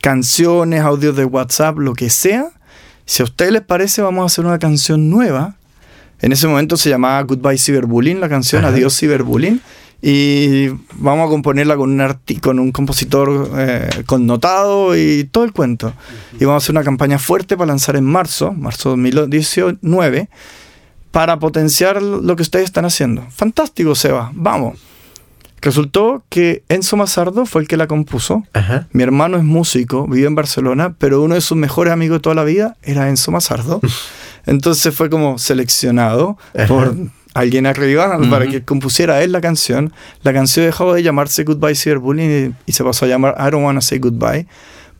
canciones, 0.00 0.80
audios 0.80 1.14
de 1.16 1.24
WhatsApp, 1.24 1.78
lo 1.78 1.94
que 1.94 2.10
sea. 2.10 2.48
Si 3.06 3.22
a 3.22 3.24
ustedes 3.24 3.52
les 3.52 3.62
parece, 3.62 4.02
vamos 4.02 4.22
a 4.22 4.26
hacer 4.26 4.44
una 4.44 4.58
canción 4.58 5.10
nueva. 5.10 5.56
En 6.20 6.32
ese 6.32 6.48
momento 6.48 6.76
se 6.76 6.90
llamaba 6.90 7.22
Goodbye 7.22 7.58
Cyberbullying, 7.58 8.18
la 8.18 8.28
canción 8.28 8.64
Adiós 8.64 8.98
Cyberbullying 8.98 9.60
y 10.06 10.68
vamos 10.96 11.26
a 11.26 11.30
componerla 11.30 11.78
con 11.78 11.98
un, 11.98 12.16
con 12.42 12.58
un 12.58 12.72
compositor 12.72 13.50
eh, 13.56 13.88
connotado 14.04 14.94
y 14.94 15.24
todo 15.24 15.44
el 15.44 15.54
cuento. 15.54 15.94
Y 16.38 16.44
vamos 16.44 16.62
a 16.62 16.64
hacer 16.64 16.74
una 16.74 16.84
campaña 16.84 17.18
fuerte 17.18 17.56
para 17.56 17.68
lanzar 17.68 17.96
en 17.96 18.04
marzo, 18.04 18.52
marzo 18.52 18.90
2019, 18.90 20.28
para 21.10 21.38
potenciar 21.38 22.02
lo 22.02 22.36
que 22.36 22.42
ustedes 22.42 22.66
están 22.66 22.84
haciendo. 22.84 23.24
Fantástico, 23.30 23.94
Seba, 23.94 24.30
vamos. 24.34 24.78
Resultó 25.62 26.22
que 26.28 26.64
Enzo 26.68 26.98
Mazardo 26.98 27.46
fue 27.46 27.62
el 27.62 27.68
que 27.68 27.78
la 27.78 27.86
compuso. 27.86 28.42
Mi 28.92 29.02
hermano 29.02 29.38
es 29.38 29.44
músico, 29.44 30.06
vive 30.06 30.26
en 30.26 30.34
Barcelona, 30.34 30.96
pero 30.98 31.22
uno 31.22 31.34
de 31.34 31.40
sus 31.40 31.56
mejores 31.56 31.94
amigos 31.94 32.18
de 32.18 32.20
toda 32.20 32.34
la 32.34 32.44
vida 32.44 32.76
era 32.82 33.08
Enzo 33.08 33.30
Mazardo. 33.30 33.80
Entonces 34.44 34.94
fue 34.94 35.08
como 35.08 35.38
seleccionado 35.38 36.36
por 36.68 36.94
alguien 37.34 37.66
arriba 37.66 38.18
para 38.30 38.46
que 38.46 38.62
compusiera 38.62 39.22
él 39.22 39.32
la 39.32 39.40
canción. 39.40 39.92
La 40.22 40.32
canción 40.32 40.64
dejó 40.64 40.94
de 40.94 41.02
llamarse 41.02 41.44
Goodbye 41.44 41.74
Cyberbullying 41.74 42.54
y, 42.66 42.70
y 42.70 42.72
se 42.72 42.82
pasó 42.82 43.04
a 43.04 43.08
llamar 43.08 43.34
I 43.38 43.50
Don't 43.50 43.64
Wanna 43.64 43.80
Say 43.80 43.98
Goodbye 43.98 44.46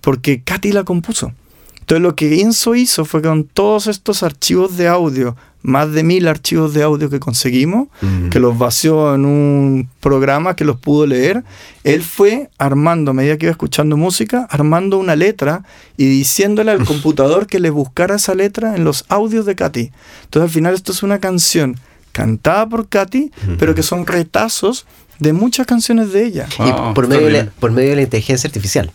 porque 0.04 0.42
Katy 0.42 0.72
la 0.72 0.84
compuso. 0.84 1.32
Entonces 1.80 2.02
lo 2.02 2.14
que 2.14 2.40
Enzo 2.40 2.74
hizo 2.74 3.04
fue 3.04 3.20
con 3.20 3.44
todos 3.44 3.88
estos 3.88 4.22
archivos 4.22 4.76
de 4.76 4.88
audio, 4.88 5.36
más 5.60 5.92
de 5.92 6.02
mil 6.02 6.28
archivos 6.28 6.72
de 6.72 6.82
audio 6.82 7.10
que 7.10 7.20
conseguimos, 7.20 7.88
que 8.30 8.38
los 8.38 8.56
vació 8.56 9.14
en 9.14 9.26
un 9.26 9.88
programa 10.00 10.56
que 10.56 10.64
los 10.64 10.78
pudo 10.78 11.06
leer, 11.06 11.44
él 11.84 12.02
fue 12.02 12.48
armando, 12.56 13.10
a 13.10 13.14
medida 13.14 13.36
que 13.36 13.46
iba 13.46 13.50
escuchando 13.50 13.98
música, 13.98 14.46
armando 14.50 14.98
una 14.98 15.14
letra 15.14 15.62
y 15.98 16.06
diciéndole 16.06 16.70
al 16.70 16.86
computador 16.86 17.46
que 17.46 17.60
le 17.60 17.68
buscara 17.68 18.16
esa 18.16 18.34
letra 18.34 18.76
en 18.76 18.84
los 18.84 19.04
audios 19.08 19.44
de 19.44 19.54
Katy. 19.54 19.90
Entonces 20.24 20.48
al 20.48 20.54
final 20.54 20.74
esto 20.74 20.92
es 20.92 21.02
una 21.02 21.18
canción 21.18 21.76
cantada 22.14 22.66
por 22.68 22.88
Katy, 22.88 23.32
pero 23.58 23.74
que 23.74 23.82
son 23.82 24.06
retazos 24.06 24.86
de 25.18 25.32
muchas 25.32 25.66
canciones 25.66 26.12
de 26.12 26.24
ella. 26.24 26.46
y 26.58 26.70
ah, 26.70 26.92
por, 26.94 27.08
medio 27.08 27.26
de 27.26 27.32
la, 27.32 27.46
por 27.58 27.72
medio 27.72 27.90
de 27.90 27.96
la 27.96 28.02
inteligencia 28.02 28.46
artificial. 28.46 28.92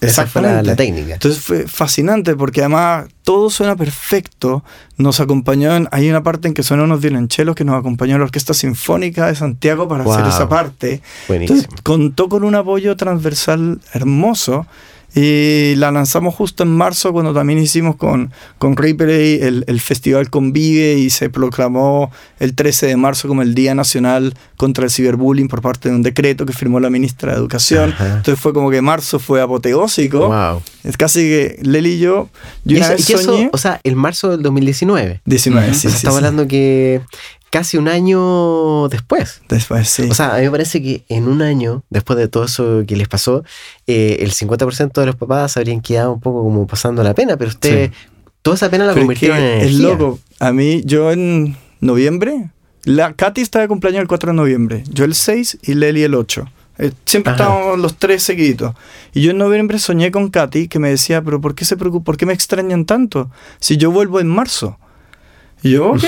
Esa 0.00 0.26
fue 0.26 0.42
la, 0.42 0.76
técnica. 0.76 1.14
Entonces 1.14 1.42
fue 1.42 1.66
fascinante 1.66 2.36
porque 2.36 2.60
además 2.60 3.06
todo 3.22 3.50
suena 3.50 3.76
perfecto. 3.76 4.62
Nos 4.98 5.20
acompañó, 5.20 5.74
en, 5.74 5.88
hay 5.90 6.08
una 6.08 6.22
parte 6.22 6.48
en 6.48 6.54
que 6.54 6.62
suenan 6.62 6.86
unos 6.86 7.00
violonchelos 7.00 7.56
que 7.56 7.64
nos 7.64 7.78
acompañó 7.78 8.18
la 8.18 8.24
Orquesta 8.24 8.54
Sinfónica 8.54 9.26
de 9.26 9.34
Santiago 9.34 9.88
para 9.88 10.04
hacer 10.04 10.26
esa 10.26 10.48
parte. 10.48 11.00
Entonces 11.28 11.66
contó 11.82 12.28
con 12.28 12.44
un 12.44 12.54
apoyo 12.54 12.96
transversal 12.96 13.80
hermoso 13.92 14.66
y 15.14 15.74
la 15.76 15.92
lanzamos 15.92 16.34
justo 16.34 16.64
en 16.64 16.76
marzo 16.76 17.12
cuando 17.12 17.32
también 17.32 17.60
hicimos 17.60 17.94
con, 17.94 18.32
con 18.58 18.76
Ripley 18.76 19.38
el, 19.40 19.64
el, 19.68 19.80
Festival 19.80 20.28
Convive 20.28 20.94
y 20.94 21.10
se 21.10 21.30
proclamó 21.30 22.10
el 22.40 22.54
13 22.54 22.86
de 22.88 22.96
marzo 22.96 23.28
como 23.28 23.42
el 23.42 23.54
Día 23.54 23.76
Nacional 23.76 24.34
contra 24.56 24.84
el 24.84 24.90
Ciberbullying 24.90 25.46
por 25.46 25.62
parte 25.62 25.88
de 25.88 25.94
un 25.94 26.02
decreto 26.02 26.46
que 26.46 26.52
firmó 26.52 26.80
la 26.80 26.90
ministra 26.90 27.32
de 27.32 27.38
Educación. 27.38 27.94
Entonces 28.00 28.40
fue 28.40 28.52
como 28.52 28.70
que 28.70 28.82
marzo 28.82 29.20
fue 29.20 29.40
apoteósico. 29.40 30.28
Wow. 30.28 30.62
Es 30.82 30.96
casi 30.96 31.20
que 31.20 31.58
Leli 31.62 31.90
y 31.90 31.98
yo... 32.00 32.28
¿Y, 32.64 32.76
eso, 32.76 33.50
o 33.52 33.58
sea, 33.58 33.80
el 33.84 33.94
marzo 33.94 34.30
del 34.30 34.42
2019. 34.42 35.20
19, 35.24 35.74
sí, 35.74 35.86
Estaba 35.88 36.16
hablando 36.16 36.48
que 36.48 37.02
casi 37.54 37.76
un 37.76 37.86
año 37.86 38.88
después. 38.88 39.40
Después, 39.48 39.88
sí. 39.88 40.08
O 40.10 40.14
sea, 40.14 40.34
a 40.34 40.38
mí 40.38 40.42
me 40.42 40.50
parece 40.50 40.82
que 40.82 41.04
en 41.08 41.28
un 41.28 41.40
año, 41.40 41.84
después 41.88 42.18
de 42.18 42.26
todo 42.26 42.46
eso 42.46 42.82
que 42.84 42.96
les 42.96 43.06
pasó, 43.06 43.44
eh, 43.86 44.16
el 44.22 44.32
50% 44.32 44.92
de 44.92 45.06
los 45.06 45.14
papás 45.14 45.56
habrían 45.56 45.80
quedado 45.80 46.14
un 46.14 46.20
poco 46.20 46.42
como 46.42 46.66
pasando 46.66 47.04
la 47.04 47.14
pena, 47.14 47.36
pero 47.36 47.50
usted, 47.50 47.92
toda 48.42 48.56
esa 48.56 48.68
pena 48.70 48.86
la 48.86 48.94
convirtieron 48.94 49.38
en 49.38 49.44
energía. 49.44 49.70
Es 49.70 49.78
loco. 49.78 50.18
A 50.40 50.50
mí, 50.50 50.82
yo 50.84 51.12
en 51.12 51.56
noviembre, 51.78 52.50
la 52.82 53.12
Katy 53.12 53.42
está 53.42 53.60
de 53.60 53.68
cumpleaños 53.68 54.00
el 54.02 54.08
4 54.08 54.32
de 54.32 54.36
noviembre, 54.36 54.82
yo 54.90 55.04
el 55.04 55.14
6 55.14 55.58
y 55.62 55.74
Leli 55.74 56.02
el 56.02 56.16
8. 56.16 56.48
Eh, 56.78 56.90
siempre 57.04 57.34
estábamos 57.34 57.78
los 57.78 57.96
tres 57.98 58.24
seguiditos. 58.24 58.74
Y 59.12 59.22
yo 59.22 59.30
en 59.30 59.38
noviembre 59.38 59.78
soñé 59.78 60.10
con 60.10 60.28
Katy 60.28 60.66
que 60.66 60.80
me 60.80 60.90
decía, 60.90 61.22
pero 61.22 61.40
¿por 61.40 61.54
qué 61.54 61.64
se 61.64 61.76
preocupa? 61.76 62.04
¿Por 62.04 62.16
qué 62.16 62.26
me 62.26 62.32
extrañan 62.32 62.84
tanto? 62.84 63.30
Si 63.60 63.76
yo 63.76 63.92
vuelvo 63.92 64.18
en 64.18 64.26
marzo. 64.26 64.76
Y 65.62 65.70
yo, 65.70 65.92
ok, 65.92 66.04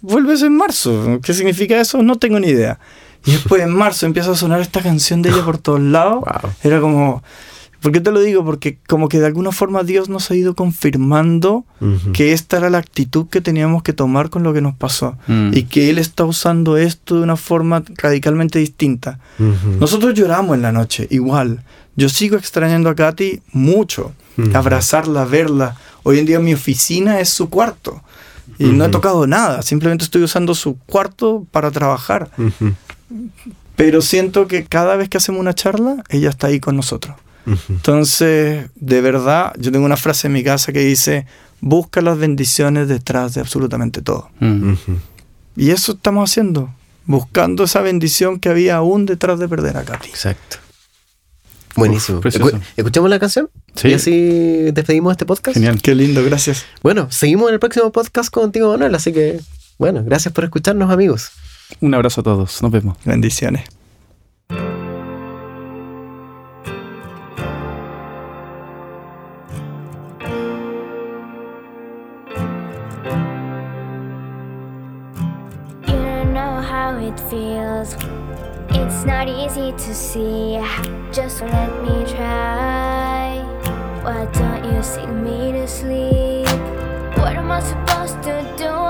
vuelves 0.00 0.42
en 0.42 0.56
marzo. 0.56 1.20
¿Qué 1.22 1.34
significa 1.34 1.80
eso? 1.80 2.02
No 2.02 2.16
tengo 2.16 2.38
ni 2.40 2.48
idea. 2.48 2.78
Y 3.26 3.32
después 3.32 3.62
en 3.62 3.74
marzo 3.74 4.06
empieza 4.06 4.32
a 4.32 4.36
sonar 4.36 4.60
esta 4.60 4.82
canción 4.82 5.22
de 5.22 5.30
ella 5.30 5.44
por 5.44 5.58
todos 5.58 5.80
lados. 5.80 6.24
Era 6.62 6.80
como... 6.80 7.22
¿Por 7.80 7.92
qué 7.92 8.00
te 8.00 8.10
lo 8.10 8.20
digo? 8.20 8.44
Porque 8.44 8.78
como 8.88 9.08
que 9.08 9.20
de 9.20 9.26
alguna 9.26 9.52
forma 9.52 9.84
Dios 9.84 10.08
nos 10.08 10.30
ha 10.30 10.34
ido 10.34 10.56
confirmando 10.56 11.64
que 12.12 12.32
esta 12.32 12.56
era 12.56 12.70
la 12.70 12.78
actitud 12.78 13.28
que 13.28 13.40
teníamos 13.40 13.84
que 13.84 13.92
tomar 13.92 14.30
con 14.30 14.42
lo 14.42 14.52
que 14.52 14.60
nos 14.60 14.74
pasó 14.74 15.16
mm. 15.28 15.50
y 15.54 15.62
que 15.62 15.88
Él 15.88 15.98
está 15.98 16.24
usando 16.24 16.76
esto 16.76 17.14
de 17.14 17.22
una 17.22 17.36
forma 17.36 17.84
radicalmente 17.96 18.58
distinta. 18.58 19.20
Nosotros 19.78 20.14
lloramos 20.14 20.56
en 20.56 20.62
la 20.62 20.72
noche, 20.72 21.06
igual. 21.10 21.62
Yo 21.94 22.08
sigo 22.08 22.36
extrañando 22.36 22.90
a 22.90 22.96
Katy 22.96 23.42
mucho, 23.52 24.12
abrazarla, 24.54 25.24
verla. 25.24 25.76
Hoy 26.02 26.18
en 26.18 26.26
día 26.26 26.40
mi 26.40 26.54
oficina 26.54 27.20
es 27.20 27.28
su 27.28 27.48
cuarto. 27.48 28.02
Y 28.58 28.66
no 28.66 28.84
he 28.84 28.88
tocado 28.88 29.26
nada, 29.26 29.62
simplemente 29.62 30.04
estoy 30.04 30.22
usando 30.22 30.54
su 30.54 30.76
cuarto 30.78 31.46
para 31.50 31.70
trabajar. 31.70 32.30
Pero 33.76 34.02
siento 34.02 34.46
que 34.48 34.64
cada 34.64 34.96
vez 34.96 35.08
que 35.08 35.18
hacemos 35.18 35.40
una 35.40 35.54
charla, 35.54 36.02
ella 36.08 36.30
está 36.30 36.48
ahí 36.48 36.60
con 36.60 36.76
nosotros. 36.76 37.16
Entonces, 37.68 38.68
de 38.74 39.00
verdad, 39.00 39.54
yo 39.58 39.72
tengo 39.72 39.86
una 39.86 39.96
frase 39.96 40.26
en 40.26 40.34
mi 40.34 40.44
casa 40.44 40.72
que 40.72 40.80
dice, 40.80 41.26
busca 41.60 42.00
las 42.00 42.18
bendiciones 42.18 42.88
detrás 42.88 43.34
de 43.34 43.40
absolutamente 43.40 44.02
todo. 44.02 44.30
Y 45.56 45.70
eso 45.70 45.92
estamos 45.92 46.30
haciendo, 46.30 46.70
buscando 47.04 47.64
esa 47.64 47.80
bendición 47.80 48.38
que 48.38 48.48
había 48.48 48.76
aún 48.76 49.06
detrás 49.06 49.38
de 49.38 49.48
perder 49.48 49.76
a 49.76 49.84
Katy. 49.84 50.08
Exacto. 50.08 50.58
Buenísimo. 51.78 52.18
Uf, 52.18 52.26
¿Escuchamos 52.76 53.10
la 53.10 53.18
canción? 53.18 53.50
Sí. 53.74 53.88
Y 53.88 53.94
así 53.94 54.70
despedimos 54.72 55.12
este 55.12 55.26
podcast. 55.26 55.54
Genial. 55.54 55.80
Qué 55.80 55.94
lindo, 55.94 56.24
gracias. 56.24 56.64
Bueno, 56.82 57.08
seguimos 57.10 57.48
en 57.48 57.54
el 57.54 57.60
próximo 57.60 57.90
podcast 57.92 58.30
contigo, 58.32 58.70
Manuel. 58.70 58.94
Así 58.94 59.12
que, 59.12 59.40
bueno, 59.78 60.02
gracias 60.04 60.32
por 60.34 60.44
escucharnos, 60.44 60.90
amigos. 60.90 61.30
Un 61.80 61.94
abrazo 61.94 62.20
a 62.22 62.24
todos. 62.24 62.62
Nos 62.62 62.70
vemos. 62.70 62.96
Bendiciones. 63.04 63.64
You 75.86 75.94
don't 75.94 76.32
know 76.32 76.60
how 76.60 76.98
it 76.98 77.18
feels. 77.30 77.94
It's 78.80 79.04
not 79.04 79.28
easy 79.28 79.72
to 79.72 79.94
see. 79.94 80.58
Just 81.12 81.42
let 81.42 81.70
me 81.82 82.04
try. 82.14 83.42
Why 84.02 84.24
don't 84.32 84.64
you 84.72 84.82
sing 84.82 85.24
me 85.24 85.52
to 85.52 85.66
sleep? 85.66 86.46
What 87.18 87.34
am 87.36 87.50
I 87.50 87.60
supposed 87.60 88.22
to 88.22 88.34
do 88.56 88.87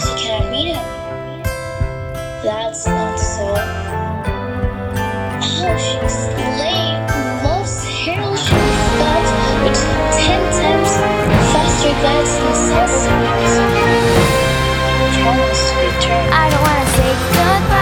questions 0.00 0.50
meet. 0.50 0.74
That's 2.42 2.86
not 2.86 3.18
so. 3.18 3.54
How 5.42 5.76
slave 6.08 7.44
loves 7.44 7.84
heroic 7.84 8.38
thoughts 8.98 9.30
which 9.62 9.80
ten 10.16 10.42
times 10.58 10.92
faster 11.52 11.94
than 12.02 12.24
sense. 12.66 13.06
Promise 15.22 15.64
return. 15.76 16.32
I 16.32 16.50
don't 16.50 16.62
wanna 16.62 16.86
say 16.96 17.12
goodbye. 17.34 17.81